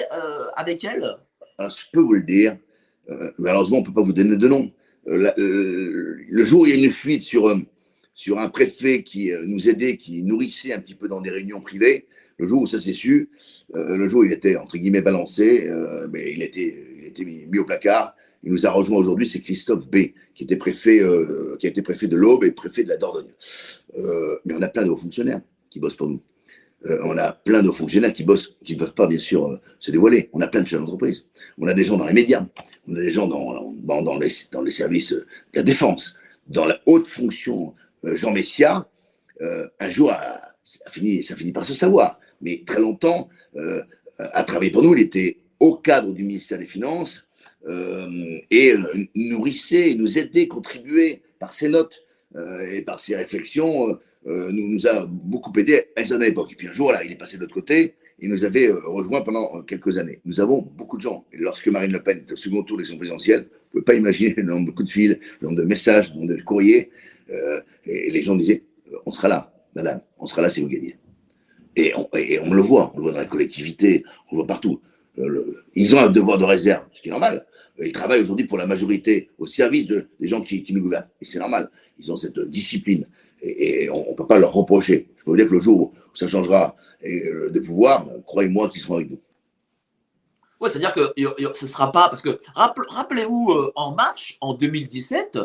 [0.57, 1.17] avec elle
[1.61, 2.57] alors, je peux vous le dire,
[3.11, 4.73] euh, malheureusement, on ne peut pas vous donner de nom.
[5.09, 7.55] Euh, euh, le jour où il y a une fuite sur,
[8.15, 12.07] sur un préfet qui nous aidait, qui nourrissait un petit peu dans des réunions privées,
[12.39, 13.29] le jour où ça s'est su,
[13.75, 15.69] le jour où il était, entre guillemets, balancé,
[16.11, 18.15] mais il était, il était mis, au placard.
[18.43, 21.83] Il nous a rejoint aujourd'hui, c'est Christophe B, qui était préfet, euh, qui a été
[21.83, 23.33] préfet de l'Aube et préfet de la Dordogne.
[23.97, 26.23] Euh, mais on a plein de hauts fonctionnaires qui bossent pour nous.
[26.87, 29.61] Euh, on a plein de hauts fonctionnaires qui bossent, qui ne peuvent pas bien sûr
[29.79, 30.31] se dévoiler.
[30.33, 31.29] On a plein de chefs d'entreprise.
[31.59, 32.47] On a des gens dans les médias.
[32.89, 36.15] On a des gens dans, dans, les, dans les services de la défense,
[36.49, 37.75] dans la haute fonction.
[38.03, 38.89] Jean Messia,
[39.41, 40.41] un jour, a,
[40.89, 42.19] fini, ça finit par se savoir.
[42.41, 43.29] Mais très longtemps,
[44.19, 44.95] a travaillé pour nous.
[44.95, 47.27] Il était au cadre du ministère des Finances
[47.69, 52.03] et euh, nourrissait, nous aidait, contribuait par ses notes
[52.37, 56.53] euh, et par ses réflexions, nous, a beaucoup aidé à à l'époque.
[56.53, 59.23] Et puis un jour, là, il est passé de l'autre côté, il nous avait rejoint
[59.23, 60.21] pendant quelques années.
[60.27, 61.25] Nous avons beaucoup de gens.
[61.33, 63.85] Et lorsque Marine Le Pen est au second tour des élections présidentielles, vous ne pouvez
[63.85, 66.43] pas imaginer le nombre de coups de fil, le nombre de messages, le nombre de
[66.43, 66.91] courriers.
[67.87, 68.63] et les gens disaient,
[69.07, 70.97] on sera là, madame, on sera là si vous gagnez.
[71.77, 74.47] Et on, et on le voit, on le voit dans la collectivité, on le voit
[74.47, 74.83] partout.
[75.75, 77.47] Ils ont un devoir de réserve, ce qui est normal.
[77.81, 81.09] Ils travaillent aujourd'hui pour la majorité, au service de, des gens qui, nous gouvernent.
[81.21, 81.71] Et c'est normal.
[81.99, 83.07] Ils ont cette discipline.
[83.43, 85.09] Et, on ne peut pas leur reprocher.
[85.17, 88.97] Je peux vous dire que le jour où ça changera de pouvoir, croyez-moi qu'ils seront
[88.97, 89.21] avec nous.
[90.61, 92.09] Oui, c'est-à-dire que ce ne sera pas.
[92.09, 95.39] Parce que rappelez-vous, euh, En Marche, en 2017,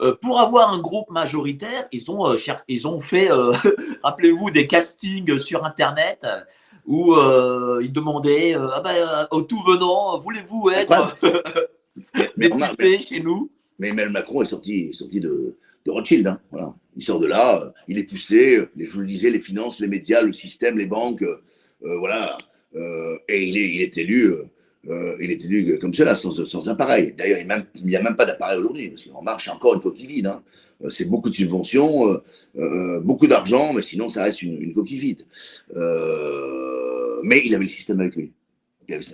[0.00, 3.28] euh, pour avoir un groupe majoritaire, ils ont, euh, ils ont fait,
[4.02, 6.26] rappelez-vous, des castings sur Internet
[6.86, 7.14] où
[7.82, 11.16] ils demandaient ah ben, au tout venant, voulez-vous être
[12.36, 13.50] mais, mais, chez nous?
[13.78, 16.26] Mais Emmanuel Macron est sorti, sorti de, de Rothschild.
[16.26, 16.74] Hein, voilà.
[16.96, 19.80] Il sort de là, euh, il est poussé, euh, je vous le disais, les finances,
[19.80, 22.38] les médias, le système, les banques, euh, voilà.
[23.28, 24.32] et il est, il est élu.
[24.88, 27.14] Il est élu comme cela, sans, appareil.
[27.16, 27.38] D'ailleurs,
[27.74, 30.26] il n'y a même pas d'appareil aujourd'hui, parce qu'en marche encore une coquille vide.
[30.26, 30.42] Hein.
[30.90, 32.20] C'est beaucoup de subventions,
[33.02, 35.26] beaucoup d'argent, mais sinon, ça reste une, coquille vide.
[37.22, 38.32] mais il avait le système avec lui.
[38.88, 39.04] Il avait.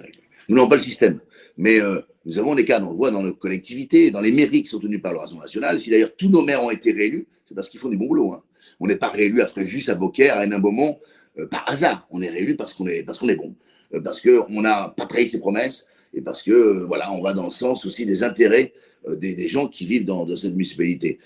[0.48, 1.20] Nous n'avons pas le système.
[1.56, 4.62] Mais euh, nous avons des cadres, on le voit dans nos collectivités, dans les mairies
[4.62, 5.80] qui sont tenues par le Rassemblement national.
[5.80, 8.32] Si d'ailleurs tous nos maires ont été réélus, c'est parce qu'ils font des bons boulots.
[8.32, 8.42] Hein.
[8.80, 10.98] On n'est pas réélu à Fréjus, à Beaucaire, à Hénin-Beaumont
[11.38, 12.06] euh, par hasard.
[12.10, 13.54] On est réélu parce qu'on est, parce qu'on est bon, euh,
[14.00, 17.50] parce qu'on n'a pas trahi ses promesses et parce que voilà, on va dans le
[17.50, 18.72] sens aussi des intérêts
[19.16, 21.18] des, gens qui vivent dans, cette municipalité.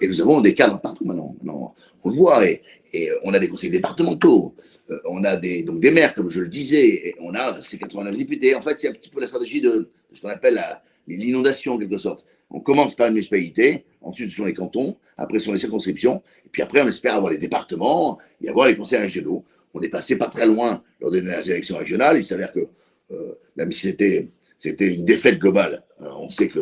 [0.00, 1.34] et nous avons des cadres partout maintenant.
[1.44, 2.62] on le voit et,
[3.22, 4.54] on a des conseils départementaux,
[4.90, 7.78] euh, on a des, donc des maires, comme je le disais, et on a ces
[7.78, 8.54] 89 députés.
[8.54, 10.60] En fait, c'est un petit peu la stratégie de, ce qu'on appelle
[11.06, 12.24] l'inondation, en quelque sorte.
[12.50, 16.22] On commence par une municipalité, ensuite ce sont les cantons, après ce sont les circonscriptions,
[16.44, 19.44] et puis après on espère avoir les départements et avoir les conseils régionaux.
[19.74, 22.18] On est passé pas très loin lors des dernières élections régionales.
[22.18, 22.60] Il s'avère que,
[23.10, 23.94] euh, même si
[24.58, 26.60] c'était, une défaite globale, on sait que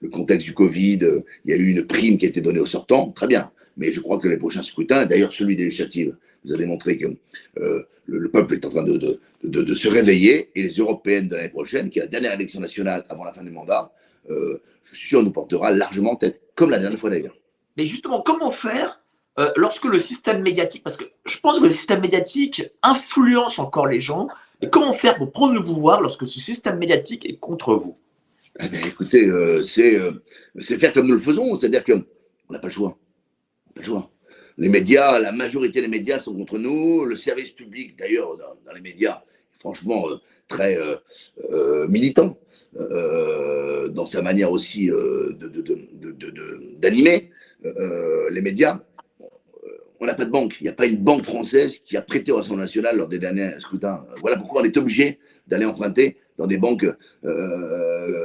[0.00, 1.00] le contexte du Covid,
[1.44, 3.50] il y a eu une prime qui a été donnée aux sortants, très bien.
[3.76, 7.06] Mais je crois que les prochains scrutins, d'ailleurs celui des législatives, vous avez montré que
[7.58, 11.90] euh, le, peuple est en train de, se réveiller et les européennes de l'année prochaine,
[11.90, 13.92] qui est la dernière élection nationale avant la fin du mandat,
[14.30, 17.36] euh, je suis sûr, nous portera largement tête, comme la dernière fois d'ailleurs.
[17.76, 19.01] Mais justement, comment faire
[19.38, 23.86] euh, lorsque le système médiatique, parce que je pense que le système médiatique influence encore
[23.86, 24.26] les gens,
[24.60, 27.96] et comment faire pour prendre le pouvoir lorsque ce système médiatique est contre vous?
[28.60, 29.30] Eh bien, Écoutez,
[29.66, 29.98] c'est
[30.78, 32.04] faire comme nous le faisons, c'est-à-dire qu'on
[32.50, 32.98] n'a pas le choix.
[33.74, 34.12] Pas le choix.
[34.58, 37.04] Les médias, la majorité des médias sont contre nous.
[37.04, 39.22] Le service public, d'ailleurs, dans, les médias,
[39.52, 40.16] franchement euh,
[40.48, 40.96] très euh,
[41.50, 42.38] euh, militant
[42.74, 44.90] dans sa manière aussi
[46.80, 47.30] d'animer
[47.62, 48.80] les médias.
[50.02, 50.56] On n'a pas de banque.
[50.60, 53.20] Il n'y a pas une banque française qui a prêté au Rassemblement national lors des
[53.20, 54.04] derniers scrutins.
[54.20, 56.84] Voilà pourquoi on est obligé d'aller emprunter dans des banques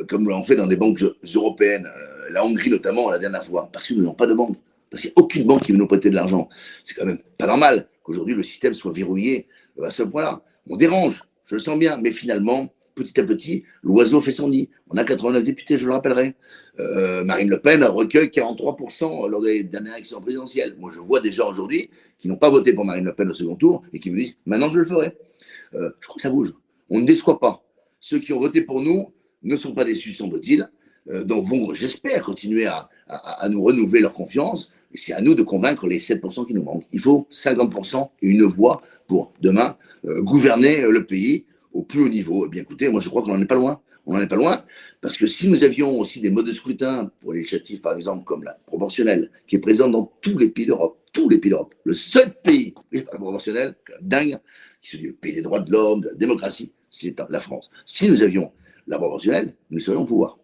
[0.07, 1.03] comme l'ont fait dans des banques
[1.35, 1.87] européennes.
[2.31, 4.57] la Hongrie notamment la dernière fois, parce qu'ils n'ont pas de banque.
[4.89, 6.49] Parce qu'il n'y a aucune banque qui veut nous prêter de l'argent.
[6.83, 9.47] C'est quand même pas normal qu'aujourd'hui le système soit verrouillé
[9.79, 10.41] euh, à ce point-là.
[10.67, 14.69] On dérange, je le sens bien, mais finalement, petit à petit, l'oiseau fait son nid.
[14.89, 16.35] On a 89 députés, je le rappellerai.
[16.79, 20.75] Euh, Marine Le Pen recueille 43% lors des dernières élections présidentielles.
[20.79, 21.89] Moi, je vois des gens aujourd'hui
[22.19, 24.35] qui n'ont pas voté pour Marine Le Pen au second tour et qui me disent
[24.45, 25.17] maintenant je le ferai.
[25.75, 26.53] Euh, je crois que ça bouge.
[26.89, 27.63] On ne déçoit pas.
[27.99, 30.69] Ceux qui ont voté pour nous ne sont pas déçus, semble-t-il.
[31.25, 32.89] donc vont, j'espère, continuer à,
[33.49, 36.85] nous renouveler leur confiance c'est à nous de convaincre les 7% qui nous manquent.
[36.91, 41.45] Il faut 50% et une voix pour demain euh, gouverner euh, le pays
[41.77, 42.45] au plus haut niveau.
[42.45, 43.81] Eh bien écoutez, moi je crois qu'on n'en est pas loin.
[44.05, 44.63] On n'en est pas loin
[45.01, 48.43] parce que si nous avions aussi des modes de scrutin pour l'initiative, par exemple, comme
[48.43, 51.93] la proportionnelle, qui est présente dans tous les pays d'Europe, tous les pays d'Europe, le
[51.93, 54.39] seul pays qui pas proportionnelle, dingue,
[54.81, 57.69] qui se dit le pays des droits de l'homme, de la démocratie, c'est la France.
[57.85, 58.51] Si nous avions
[58.87, 60.37] la proportionnelle, nous serions au pouvoir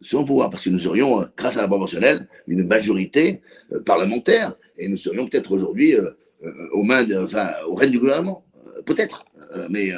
[0.00, 3.40] sur pouvoir, parce que nous aurions, euh, grâce à la proportionnelle, une majorité
[3.72, 6.10] euh, parlementaire, et nous serions peut-être aujourd'hui euh,
[6.72, 8.44] aux mains, enfin, au règne du gouvernement,
[8.86, 9.24] peut-être.
[9.70, 9.90] mais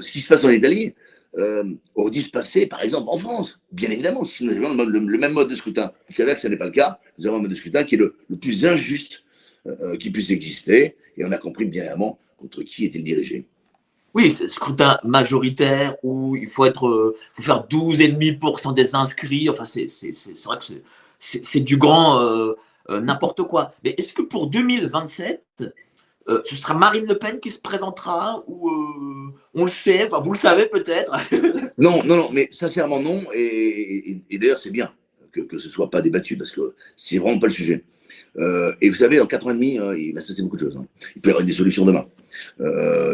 [0.00, 0.94] ce qui se passe en Italie,
[1.36, 3.60] euh, aurait dû se passer, par exemple, en France.
[3.72, 5.92] Bien évidemment, si nous avons le, même mode de scrutin.
[6.08, 6.98] Vous savez que ce n'est pas le cas.
[7.18, 9.22] Nous avons un mode de scrutin qui est le, plus injuste
[9.66, 10.96] euh, qui puisse exister.
[11.16, 13.46] Et on a compris bien évidemment contre qui était dirigé.
[14.14, 19.50] Oui, c'est scrutin majoritaire où il faut, être, euh, faut faire 12,5% des inscrits.
[19.50, 19.88] Enfin, c'est
[20.46, 20.74] vrai que
[21.18, 22.18] c'est du grand
[22.88, 23.74] euh, n'importe quoi.
[23.84, 25.64] Mais est-ce que pour 2027,
[26.28, 30.32] euh, ce sera Marine Le Pen qui se présentera ou euh, on le sait, vous
[30.32, 31.14] le savez peut-être
[31.78, 33.24] Non, non, non, mais sincèrement non.
[33.32, 34.92] Et, d'ailleurs, c'est bien
[35.32, 37.84] que, ce ne soit pas débattu parce que c'est vraiment pas le sujet.
[38.38, 40.62] Euh, et vous savez, en 4 ans et demi, il va se passer beaucoup de
[40.62, 40.76] choses.
[40.76, 40.86] Hein.
[41.14, 42.06] Il peut y avoir des solutions demain.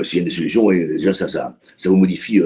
[0.05, 2.41] S'il y a des solutions, déjà, ça, ça, ça vous modifie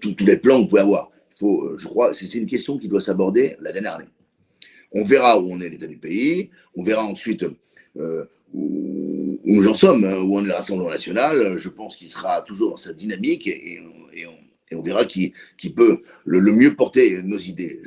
[0.00, 1.10] tous les plans que vous pouvez avoir.
[1.38, 4.08] Faut, je crois, c'est une question qui doit s'aborder la dernière année.
[4.92, 6.50] On verra où on est l'état du pays.
[6.76, 7.44] On verra ensuite
[8.54, 9.03] où,
[9.44, 12.70] nous en sommes, hein, où on est le Rassemblement national, je pense qu'il sera toujours
[12.70, 13.80] dans sa dynamique et,
[14.72, 15.32] on, verra qui,
[15.76, 17.78] peut le, mieux porter nos idées.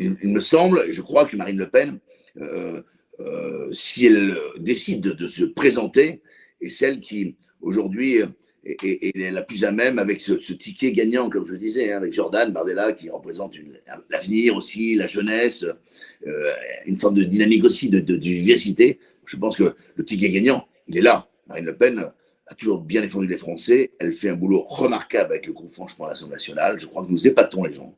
[0.00, 1.98] il, me semble, et je crois que Marine Le Pen,
[2.38, 2.82] euh,
[3.20, 6.20] euh, si elle décide de, se présenter,
[6.60, 8.18] est celle qui, aujourd'hui,
[8.64, 12.12] est, la plus à même avec ce, ticket gagnant, comme je le disais, hein, avec
[12.12, 13.54] Jordan Bardella, qui représente
[14.10, 15.64] l'avenir aussi, la jeunesse,
[16.26, 16.52] euh,
[16.86, 20.98] une forme de dynamique aussi, de, de diversité je pense que le ticket gagnant, il
[20.98, 21.28] est là.
[21.48, 22.10] Marine Le Pen
[22.46, 23.92] a toujours bien défendu les Français.
[23.98, 26.78] Elle fait un boulot remarquable avec le groupe Franchement à l'Assemblée nationale.
[26.78, 27.94] Je crois que nous épatons les gens.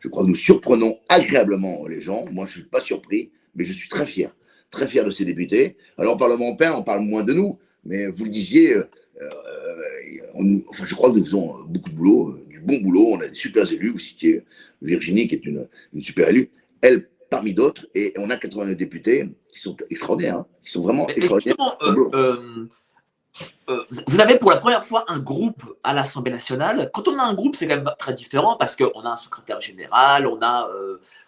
[0.00, 2.24] Je crois que nous surprenons agréablement les gens.
[2.30, 4.34] Moi, je ne suis pas surpris, mais je suis très fier.
[4.70, 5.76] Très fier de ces députés.
[5.96, 8.84] Alors, au Parlement européen, on parle moins de nous, mais vous le disiez, euh,
[9.22, 13.12] euh, je crois que nous faisons beaucoup de boulot, euh, du bon boulot.
[13.12, 13.90] On a des super élus.
[13.90, 14.42] Vous citiez
[14.82, 16.50] Virginie, qui est une, une super élue.
[16.80, 21.08] Elle parmi d'autres, et on a 89 députés qui sont extraordinaires, hein, qui sont vraiment
[21.08, 21.56] extraordinaires.
[21.82, 22.68] Euh, euh,
[23.68, 26.90] euh, vous avez pour la première fois un groupe à l'Assemblée nationale.
[26.94, 29.60] Quand on a un groupe, c'est quand même très différent parce qu'on a un secrétaire
[29.60, 30.68] général, on a,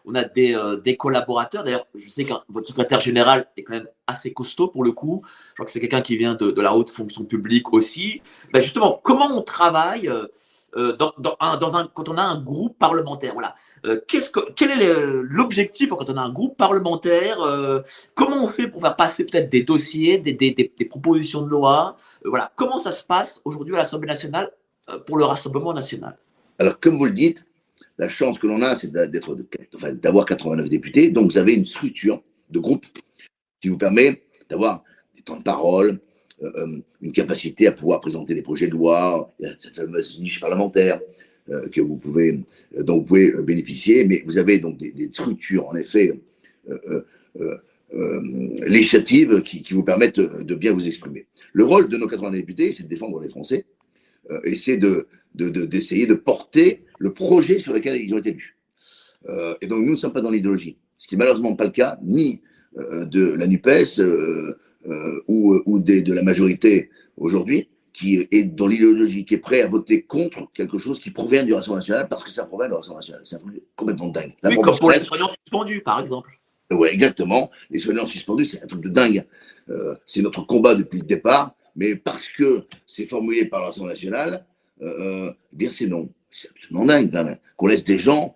[0.04, 1.64] on a des, des collaborateurs.
[1.64, 5.24] D'ailleurs, je sais que votre secrétaire général est quand même assez costaud pour le coup.
[5.48, 8.22] Je crois que c'est quelqu'un qui vient de, de, la haute fonction publique aussi.
[8.52, 10.08] Ben justement, comment on travaille
[10.74, 13.32] euh, dans, un, quand on a un groupe parlementaire.
[13.32, 13.54] Voilà.
[13.86, 17.80] Euh, qu'est-ce que, quel est l'objectif quand on a un groupe parlementaire euh,
[18.14, 22.52] Comment on fait pour faire passer peut-être des dossiers, des, propositions de loi Voilà.
[22.56, 24.50] Comment ça se passe aujourd'hui à l'Assemblée nationale
[25.06, 26.18] pour le Rassemblement national?
[26.58, 27.46] Alors, comme vous le dites,
[27.96, 29.36] la chance que l'on a, c'est d'être,
[29.92, 31.10] d'avoir 89 députés.
[31.10, 32.84] Donc, vous avez une structure de groupe
[33.60, 34.82] qui vous permet d'avoir
[35.14, 36.00] des temps de parole,
[36.40, 41.00] une capacité à pouvoir présenter des projets de loi, cette fameuse niche parlementaire
[41.50, 42.40] euh, que vous pouvez,
[42.78, 46.20] dont vous pouvez bénéficier, mais vous avez donc des, structures, en effet,
[48.66, 51.26] législatives qui, vous permettent de bien vous exprimer.
[51.52, 53.64] Le rôle de nos 80 députés, c'est de défendre les Français
[54.44, 58.56] et c'est de, d'essayer de, porter le projet sur lequel ils ont été élus.
[59.60, 61.98] et donc, nous ne sommes pas dans l'idéologie, ce qui n'est malheureusement pas le cas
[62.02, 62.42] ni
[62.76, 64.58] de la NUPES, euh,
[64.88, 69.66] euh, ou des, de la majorité aujourd'hui qui est dans l'idéologie, qui est prêt à
[69.66, 73.00] voter contre quelque chose qui provient du Rassemblement national parce que ça provient du Rassemblement
[73.00, 73.22] national.
[73.24, 74.34] C'est un truc complètement dingue.
[74.44, 76.38] oui, comme pour les soignants suspendus, par exemple.
[76.70, 77.50] Oui, exactement.
[77.70, 79.24] Les soignants suspendus, c'est un truc de dingue.
[79.70, 83.94] Euh, c'est notre combat depuis le départ, mais parce que c'est formulé par le Rassemblement
[83.94, 84.44] national,
[84.82, 86.10] euh, eh bien c'est non.
[86.30, 87.38] C'est absolument dingue quand même.
[87.56, 88.34] Qu'on laisse des gens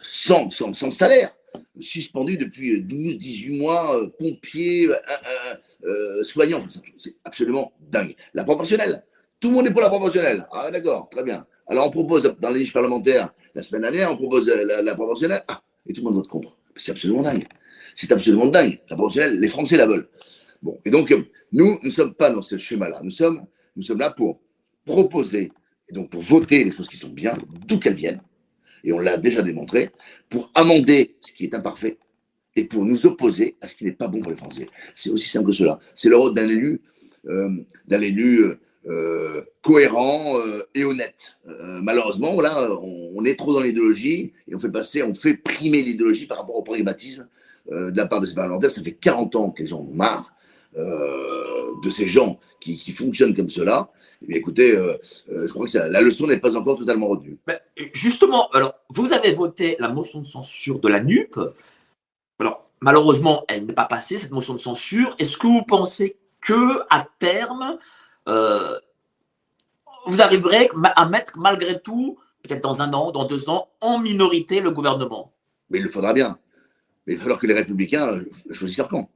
[0.00, 1.36] sans, sans, sans, salaire,
[1.78, 4.88] suspendus depuis 12, 18 mois, pompiers,
[5.84, 6.64] euh, soignants.
[6.96, 8.14] C'est absolument dingue.
[8.32, 9.04] La proportionnelle.
[9.40, 10.46] Tout le monde est pour la proportionnelle.
[10.52, 11.46] Ah, d'accord, très bien.
[11.66, 15.44] Alors, on propose dans les listes parlementaires, la semaine dernière, on propose la, proportionnelle.
[15.48, 16.56] Ah, et tout le monde vote contre.
[16.76, 17.46] C'est absolument dingue.
[17.94, 18.80] C'est absolument dingue.
[18.88, 20.08] La proportionnelle, les Français la veulent.
[20.62, 21.10] Bon, et donc,
[21.52, 23.00] nous, nous ne sommes pas dans ce schéma-là.
[23.02, 24.40] Nous sommes, nous sommes là pour
[24.84, 25.52] proposer,
[25.88, 27.34] et donc pour voter les choses qui sont bien,
[27.66, 28.22] d'où qu'elles viennent.
[28.82, 29.90] Et on l'a déjà démontré,
[30.28, 31.98] pour amender ce qui est imparfait,
[32.56, 34.68] et pour nous opposer à ce qui n'est pas bon pour les Français.
[34.94, 35.78] C'est aussi simple que cela.
[35.96, 36.80] C'est le rôle d'un élu,
[37.26, 37.48] euh,
[37.86, 38.44] d'un élu
[38.86, 41.36] euh, cohérent euh, et honnête.
[41.82, 46.26] malheureusement, là, on, est trop dans l'idéologie et on fait passer, on fait primer l'idéologie
[46.26, 47.26] par rapport au pragmatisme
[47.70, 48.70] de la part de ces parlementaires.
[48.70, 50.30] Ça fait 40 ans que les gens ont marre
[50.76, 53.90] de ces gens qui, fonctionnent comme cela.
[54.28, 57.38] Eh écoutez, je crois que la leçon n'est pas encore totalement retenue.
[57.94, 61.38] justement, alors, vous avez voté la motion de censure de la NUP.
[62.84, 65.16] Malheureusement, elle n'est pas passée, cette motion de censure.
[65.18, 67.78] Est-ce que vous pensez que à terme,
[68.28, 68.78] euh,
[70.04, 74.60] vous arriverez à mettre malgré tout, peut-être dans un an, dans deux ans, en minorité
[74.60, 75.32] le gouvernement?
[75.70, 76.36] Mais il le faudra bien.
[77.06, 78.20] Mais il va falloir que les républicains
[78.50, 79.08] choisissent leur camp.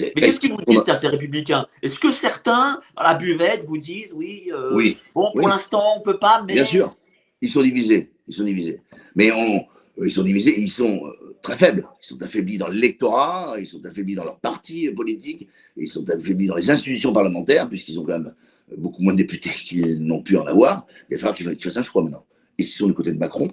[0.00, 1.66] Mais qu'est-ce qu'ils vous disent, ces républicains?
[1.82, 4.96] Est-ce que certains, à la buvette, vous disent oui, euh, oui.
[5.14, 6.54] bon, pour l'instant, on ne peut pas, mais.
[6.54, 6.96] Bien sûr,
[7.42, 8.10] ils sont divisés.
[8.26, 8.80] Ils sont divisés.
[9.14, 9.66] Mais on,
[9.98, 11.86] ils sont divisés, ils sont euh, très faibles.
[12.02, 16.46] Ils sont affaiblis dans l'électorat, ils sont affaiblis dans leur parti politique, ils sont affaiblis
[16.46, 18.34] dans les institutions parlementaires, puisqu'ils ont quand même
[18.76, 20.86] beaucoup moins de députés qu'ils n'ont pu en avoir.
[21.10, 22.24] Il va falloir qu'ils fassent un choix maintenant.
[22.58, 23.50] Et s'ils sont du côté de Macron,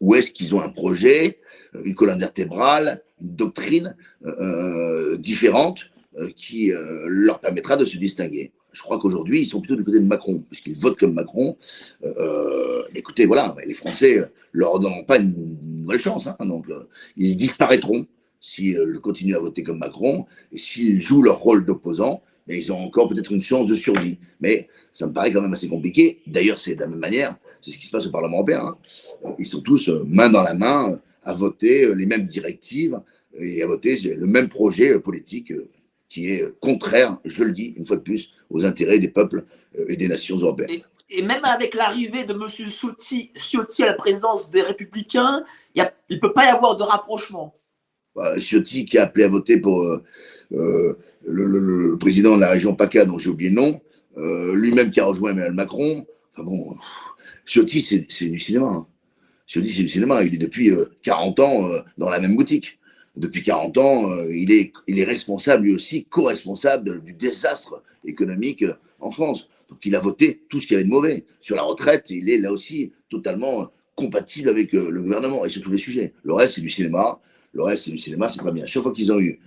[0.00, 1.38] ou est-ce qu'ils ont un projet,
[1.84, 5.86] une colonne vertébrale, une doctrine euh, différente
[6.18, 8.52] euh, qui euh, leur permettra de se distinguer?
[8.76, 11.56] Je crois qu'aujourd'hui, ils sont plutôt du côté de Macron, puisqu'ils votent comme Macron.
[12.94, 14.22] écoutez, voilà, les Français
[14.52, 16.26] leur donneront pas une, nouvelle chance.
[16.26, 16.66] Hein, donc,
[17.16, 18.06] ils disparaîtront
[18.40, 22.78] s'ils continuent à voter comme Macron et s'ils jouent leur rôle d'opposant mais ils ont
[22.78, 24.18] encore peut-être une chance de survie.
[24.40, 26.22] Mais ça me paraît quand même assez compliqué.
[26.26, 28.76] D'ailleurs, c'est de la même manière, c'est ce qui se passe au Parlement européen.
[29.24, 29.34] Hein.
[29.38, 33.00] Ils sont tous euh, main dans la main à voter euh, les mêmes directives
[33.38, 35.52] et à voter le même projet euh, politique
[36.08, 39.44] qui est contraire, je le dis une fois de plus, aux intérêts des peuples
[39.88, 40.82] et des nations européennes.
[41.08, 42.68] Et, même avec l'arrivée de M.
[42.68, 45.44] Ciotti, Ciotti à la présidence des Républicains,
[45.74, 47.54] il ne peut pas y avoir de rapprochement.
[48.14, 49.84] Bah, Ciotti qui a appelé à voter pour
[50.50, 53.80] le, président de la région PACA, dont j'ai oublié le nom,
[54.16, 56.06] euh, lui-même qui a rejoint Emmanuel Macron.
[56.32, 56.76] Enfin bon,
[57.44, 58.66] Ciotti, c'est du cinéma.
[58.66, 58.86] Hein.
[59.46, 60.22] Ciotti, c'est du cinéma.
[60.22, 60.70] Il est depuis
[61.02, 62.78] 40 euh, ans euh, dans la même boutique.
[63.16, 68.64] Depuis 40 ans, il, est, il est responsable, lui aussi, co-responsable du désastre économique
[69.00, 69.48] en France.
[69.70, 71.24] Donc il a voté tout ce qu'il y avait de mauvais.
[71.40, 75.70] Sur la retraite, il est là aussi totalement compatible avec le gouvernement et sur tous
[75.70, 76.12] les sujets.
[76.24, 77.18] Le reste, c'est du cinéma.
[77.54, 78.66] Le reste, c'est du cinéma, c'est très bien.
[78.66, 79.40] Chaque fois qu'ils ont eu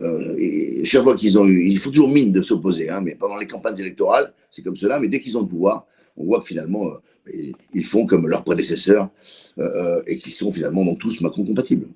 [0.00, 3.36] euh, chaque fois qu'ils ont eu, il faut toujours mine de s'opposer, hein, mais pendant
[3.36, 6.46] les campagnes électorales, c'est comme cela, mais dès qu'ils ont le pouvoir, on voit que
[6.46, 9.10] finalement, euh, ils font comme leurs prédécesseurs
[9.58, 11.86] euh, et qu'ils sont finalement tous Macron compatibles.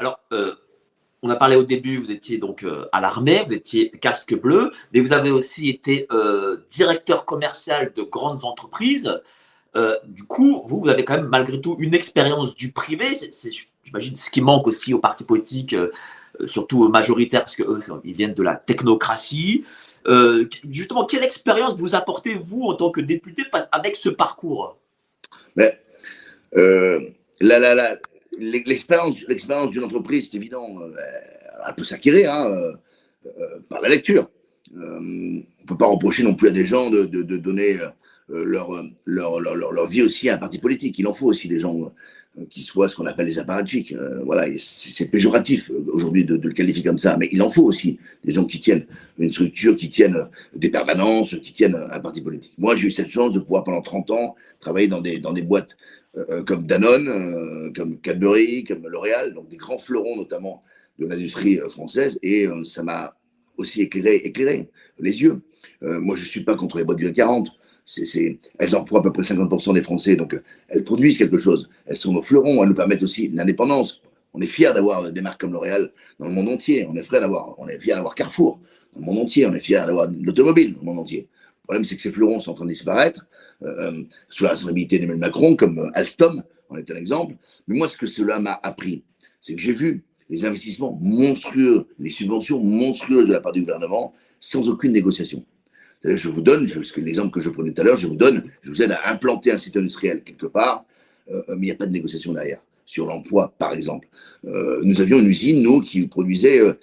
[0.00, 0.18] Alors,
[1.22, 5.00] on a parlé au début, vous étiez donc à l'armée, vous étiez casque bleu, mais
[5.00, 6.08] vous avez aussi été
[6.70, 9.20] directeur commercial de grandes entreprises.
[10.04, 13.12] du coup, vous, vous avez quand même malgré tout une expérience du privé.
[13.14, 13.50] C'est,
[13.84, 15.76] j'imagine, ce qui manque aussi aux partis politiques
[16.40, 19.64] euh, surtout majoritaires, parce qu'eux, ils viennent de la technocratie.
[20.06, 24.76] Euh, justement, quelle expérience vous apportez, vous, en tant que député, avec ce parcours?
[25.56, 25.80] Mais,
[26.56, 27.00] euh,
[28.38, 30.80] L'expérience d'une entreprise, c'est évident,
[31.66, 32.72] elle peut s'acquérir hein,
[33.68, 34.30] par la lecture.
[34.74, 37.78] on ne peut pas reprocher non plus à des gens de, donner
[38.30, 40.98] leur, leur, leur, leur, vie aussi à un parti politique.
[40.98, 41.92] Il en faut aussi des gens
[42.38, 43.92] euh, qui soient ce qu'on appelle les apparatchiks.
[43.92, 47.64] Euh, voilà, c'est péjoratif euh, aujourd'hui de, le qualifier comme ça, mais il en faut
[47.64, 48.86] aussi des gens qui tiennent
[49.18, 52.52] une structure, qui tiennent des permanences, qui tiennent un parti politique.
[52.56, 55.42] Moi, j'ai eu cette chance de pouvoir pendant 30 ans travailler dans des, dans des
[55.42, 55.76] boîtes
[56.44, 60.64] comme Danone, comme Cadbury, comme L'Oréal, donc des grands fleurons notamment
[60.98, 63.14] de l'industrie française, et ça m'a
[63.56, 64.68] aussi éclairé, éclairé
[64.98, 65.40] les yeux.
[65.80, 67.52] moi, je ne suis pas contre les boîtes du 40
[68.58, 71.68] elles emploient à peu près 50% des Français, donc euh, elles produisent quelque chose.
[71.86, 74.02] Elles sont nos fleurons, elles nous permettent aussi l'indépendance.
[74.32, 76.86] On est fiers d'avoir des marques comme L'Oréal dans le monde entier.
[76.88, 78.60] On est fiers d'avoir, on est d'avoir Carrefour
[78.94, 79.46] dans le monde entier.
[79.46, 81.28] On est fiers d'avoir l'automobile dans le monde entier.
[81.62, 83.26] Le problème, c'est que ces fleurons sont en train de disparaître
[83.62, 87.34] euh, euh, sous la responsabilité d'Emmanuel Macron, comme Alstom en est un exemple.
[87.66, 89.02] Mais moi, ce que cela m'a appris,
[89.40, 94.14] c'est que j'ai vu les investissements monstrueux, les subventions monstrueuses de la part du gouvernement
[94.38, 95.44] sans aucune négociation.
[96.02, 98.82] Je vous donne, l'exemple que je prenais tout à l'heure, je vous donne, je vous
[98.82, 100.84] aide à implanter un site industriel quelque part,
[101.30, 102.62] euh, mais il n'y a pas de négociation derrière.
[102.86, 104.08] Sur l'emploi, par exemple.
[104.46, 106.74] Euh, nous avions une usine, nous, qui produisait euh,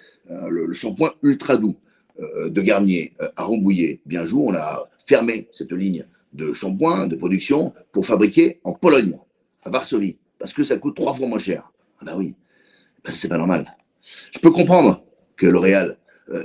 [0.48, 1.76] le, shampoing ultra doux
[2.20, 4.00] de Garnier à Rambouillet.
[4.04, 9.16] Bien jour, on a fermé cette ligne de shampoing, de production, pour fabriquer en Pologne,
[9.64, 11.70] à Varsovie, parce que ça coûte trois fois moins cher.
[12.00, 12.34] Ah ben oui,
[13.04, 13.76] ben, c'est pas normal.
[14.32, 15.04] Je peux comprendre
[15.36, 15.96] que L'Oréal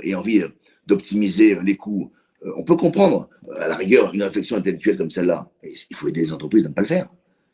[0.02, 0.42] ait envie
[0.86, 2.23] d'optimiser les coûts euh,
[2.56, 3.28] on peut comprendre,
[3.58, 5.50] à la rigueur, une réflexion intellectuelle comme celle-là.
[5.62, 7.08] Il faut aider les entreprises à ne pas le faire.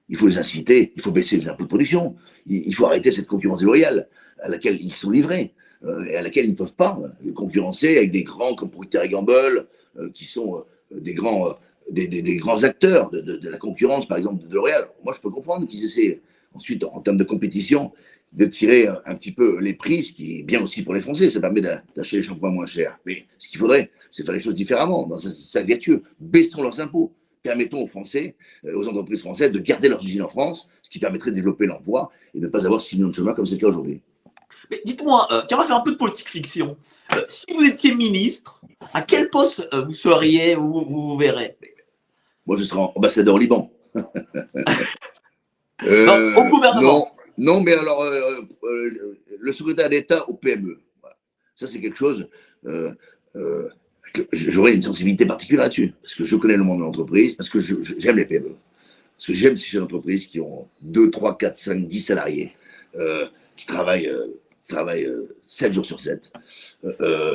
[0.08, 2.16] Il faut les inciter, il faut baisser les impôts de production,
[2.46, 4.08] il faut arrêter cette concurrence déloyale
[4.42, 7.96] à laquelle ils sont livrés euh, et à laquelle ils ne peuvent pas euh, concurrencer
[7.96, 9.66] avec des grands comme Procter Gamble,
[10.14, 11.56] qui sont des grands,
[11.90, 14.88] des, grands acteurs de, la concurrence, par exemple, de L'Oréal.
[15.04, 16.20] Moi, je peux comprendre qu'ils essaient
[16.54, 17.92] ensuite, en termes de compétition,
[18.32, 21.28] de tirer un petit peu les prix, ce qui est bien aussi pour les Français,
[21.28, 22.98] ça permet d'acheter les shampoings moins chers.
[23.04, 26.02] Mais ce qu'il faudrait, c'est faire les choses différemment, dans un vertueux.
[26.20, 27.12] Baissons leurs impôts.
[27.42, 30.98] Permettons aux Français, euh, aux entreprises françaises de garder leurs usines en France, ce qui
[30.98, 33.54] permettrait de développer l'emploi et de ne pas avoir 6 millions de chômeurs comme c'est
[33.54, 34.02] le cas aujourd'hui.
[34.70, 36.76] Mais dites-moi, euh, tiens, on va faire un peu de politique fiction.
[37.14, 38.60] Euh, si vous étiez ministre,
[38.92, 41.56] à quel poste vous seriez ou vous, vous, verrez?
[42.46, 43.72] Moi, je serais ambassadeur au Liban.
[45.82, 47.06] au gouvernement non,
[47.40, 48.04] non, mais alors,
[49.40, 50.78] le secrétaire d'État au PME.
[51.60, 52.28] Ça, c'est quelque chose.
[52.66, 52.92] Euh,
[53.36, 53.68] euh,
[54.32, 57.58] J'aurais une sensibilité particulière là-dessus, parce que je connais le monde de l'entreprise, parce que
[57.58, 58.56] j'aime les PME.
[59.16, 62.52] Parce que j'aime ces entreprises qui ont 2, 3, 4, 5, 10 salariés,
[62.96, 63.26] euh,
[63.56, 65.08] qui travaillent, euh, travaillent
[65.44, 66.32] 7 jours sur 7,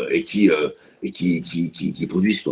[0.10, 0.49] et, qui,
[1.03, 2.43] et qui, qui, qui, qui, produisent,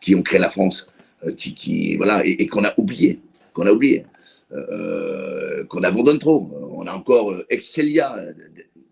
[0.00, 0.88] qui ont créé la France,
[1.36, 3.20] qui, qui, voilà, et, et qu'on a oublié,
[3.54, 4.04] qu'on a oublié.
[4.52, 6.50] Euh, qu'on abandonne trop.
[6.72, 8.16] On a encore euh, Excelia,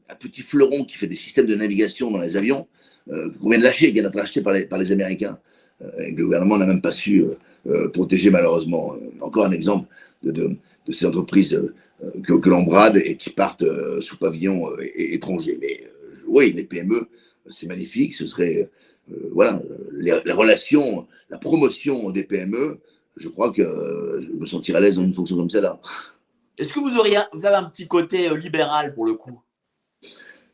[0.09, 2.69] un petit fleuron qui fait des systèmes de navigation dans les avions,
[3.11, 5.39] euh, qu'on vient de lâcher, qui vient d'être acheté par les, par les Américains.
[5.99, 7.25] Et le gouvernement n'a même pas su
[7.93, 8.97] protéger malheureusement.
[9.21, 9.89] Encore un exemple
[10.25, 11.61] de, de, ces entreprises
[12.25, 13.65] que, que l'on brade et qui partent
[14.01, 15.57] sous pavillon étranger.
[15.61, 15.85] Mais
[16.27, 17.09] oui, les PME,
[17.49, 18.15] c'est magnifique.
[18.15, 18.69] Ce serait
[19.31, 22.81] voilà, les, les, relations, la promotion des PME
[23.19, 25.81] je crois que euh, je me sentirais à l'aise dans une fonction comme celle-là.
[26.57, 29.41] Est-ce que vous, auriez, vous avez un petit côté euh, libéral pour le coup?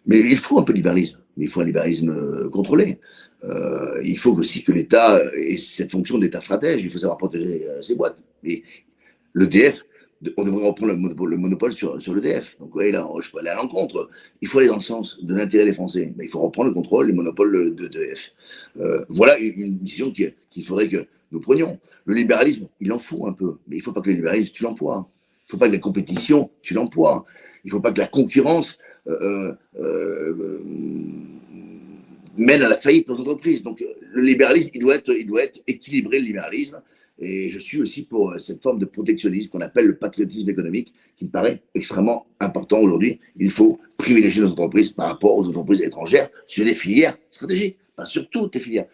[0.07, 1.21] Mais il faut un peu de libéralisme.
[1.37, 3.01] Mais il faut un libéralisme euh, contrôlé.
[4.03, 6.83] il faut aussi que l'État ait cette fonction d'État stratège.
[6.83, 8.19] Il faut savoir protéger ses boîtes.
[8.43, 8.62] Et
[9.35, 9.85] l'EDF,
[10.37, 12.57] on devrait reprendre le monopole, le monopole sur, sur l'EDF.
[12.59, 14.09] Donc, oui, là, je peux aller à l'encontre.
[14.41, 16.12] Il faut aller dans le sens de l'intérêt des Français.
[16.16, 18.33] Mais il faut reprendre le contrôle des monopoles de l'EDF.
[19.09, 21.79] voilà une décision qu'il faudrait que nous prenions.
[22.07, 24.53] Le libéralisme, il en faut un peu, mais il ne faut pas que le libéralisme,
[24.53, 25.09] tu l'emploies.
[25.45, 27.25] Il ne faut pas que la compétition, tu l'emploies.
[27.64, 30.61] Il ne faut pas que la concurrence euh, euh, euh,
[32.37, 33.62] mène à la faillite de nos entreprises.
[33.62, 36.81] Donc le libéralisme, il doit, être, il doit être équilibré, le libéralisme.
[37.19, 41.25] Et je suis aussi pour cette forme de protectionnisme qu'on appelle le patriotisme économique, qui
[41.25, 43.21] me paraît extrêmement important aujourd'hui.
[43.37, 48.29] Il faut privilégier nos entreprises par rapport aux entreprises étrangères sur les filières stratégiques, sur
[48.31, 48.87] toutes les filières.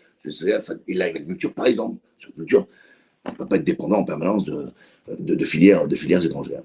[0.87, 2.67] Et l'agriculture, par exemple, sur l'agriculture,
[3.25, 4.71] on ne peut pas être dépendant en permanence de,
[5.19, 6.63] de, filières, de filières étrangères.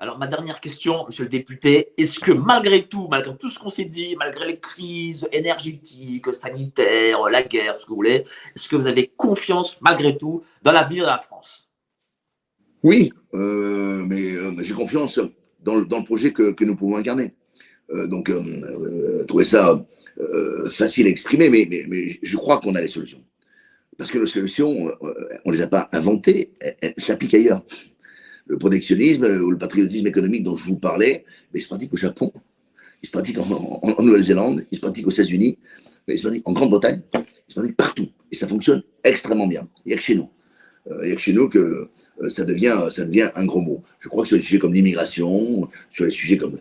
[0.00, 3.68] Alors, ma dernière question, monsieur le député, est-ce que malgré tout, malgré tout ce qu'on
[3.68, 8.24] s'est dit, malgré les crises énergétiques, sanitaires, la guerre, ce que vous voulez,
[8.54, 11.68] est-ce que vous avez confiance, malgré tout, dans l'avenir de la France?
[12.84, 15.18] Oui, euh, mais euh, j'ai confiance
[15.64, 17.34] dans le, projet que, nous pouvons incarner.
[17.90, 18.30] Euh, donc,
[19.26, 19.84] trouver ça
[20.70, 23.22] facile à exprimer, mais, mais, mais je crois qu'on a les solutions.
[23.96, 24.92] Parce que nos solutions,
[25.44, 27.64] on ne les a pas inventées, elles, s'appliquent ailleurs.
[28.48, 31.96] Le protectionnisme ou le patriotisme économique dont je vous parlais, mais il se pratique au
[31.96, 32.32] Japon,
[33.02, 35.58] il se pratique en, Nouvelle-Zélande, il se pratique aux États-Unis,
[36.08, 38.08] il se pratique en Grande-Bretagne, il se pratique partout.
[38.32, 39.68] Et ça fonctionne extrêmement bien.
[39.84, 40.30] Il n'y a que chez nous.
[40.90, 41.88] Euh, il n'y a que chez nous que
[42.22, 43.82] euh, ça devient, ça devient un gros mot.
[44.00, 46.58] Je crois que sur les sujets comme l'immigration, sur les sujets comme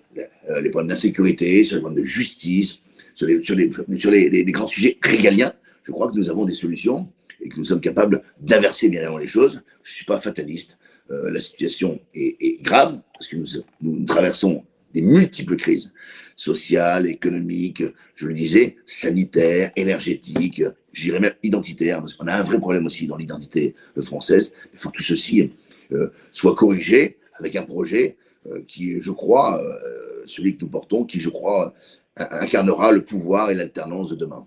[0.61, 2.79] les problèmes d'insécurité, sur les problèmes de justice,
[3.15, 7.09] sur les, les grands sujets régaliens, je crois que nous avons des solutions
[7.41, 9.63] et que nous sommes capables d'inverser bien avant les choses.
[9.83, 10.77] Je ne suis pas fataliste.
[11.11, 13.37] Euh, la situation est, grave parce que
[13.81, 15.93] nous, traversons des multiples crises
[16.35, 17.83] sociales, économiques,
[18.15, 23.07] je le disais, sanitaires, énergétiques, j'irais même identitaires, parce qu'on a un vrai problème aussi
[23.07, 24.53] dans l'identité française.
[24.73, 25.49] Il faut que tout ceci
[25.91, 28.17] euh, soit corrigé avec un projet
[28.47, 29.61] euh, qui, je crois,
[30.25, 31.73] celui que nous portons, qui, je crois,
[32.17, 34.45] incarnera le pouvoir et l'alternance de demain.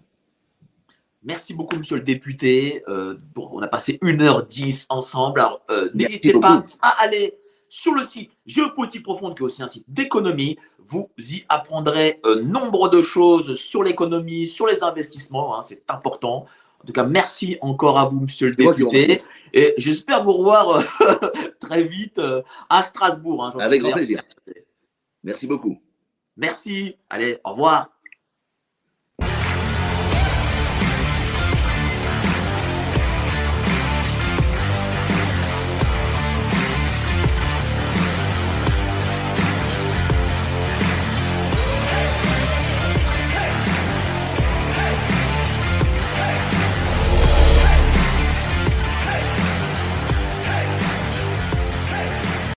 [1.22, 2.82] Merci beaucoup, monsieur le député.
[2.88, 5.40] Euh, bon, on a passé 1h10 ensemble.
[5.40, 7.38] Alors, euh, n'hésitez pas à aller
[7.68, 10.58] sur le site Géopolitique Profonde, qui est aussi un site d'économie.
[10.88, 15.56] Vous y apprendrez euh, nombre de choses sur l'économie, sur les investissements.
[15.56, 16.46] Hein, c'est important.
[16.82, 19.20] En tout cas, merci encore à vous, monsieur le député.
[19.52, 20.82] Et j'espère vous revoir
[21.60, 22.18] très vite
[22.70, 23.44] à Strasbourg.
[23.44, 24.22] Hein, Avec grand plaisir.
[25.22, 25.78] Merci beaucoup.
[26.38, 26.96] Merci.
[27.10, 27.90] Allez, au revoir.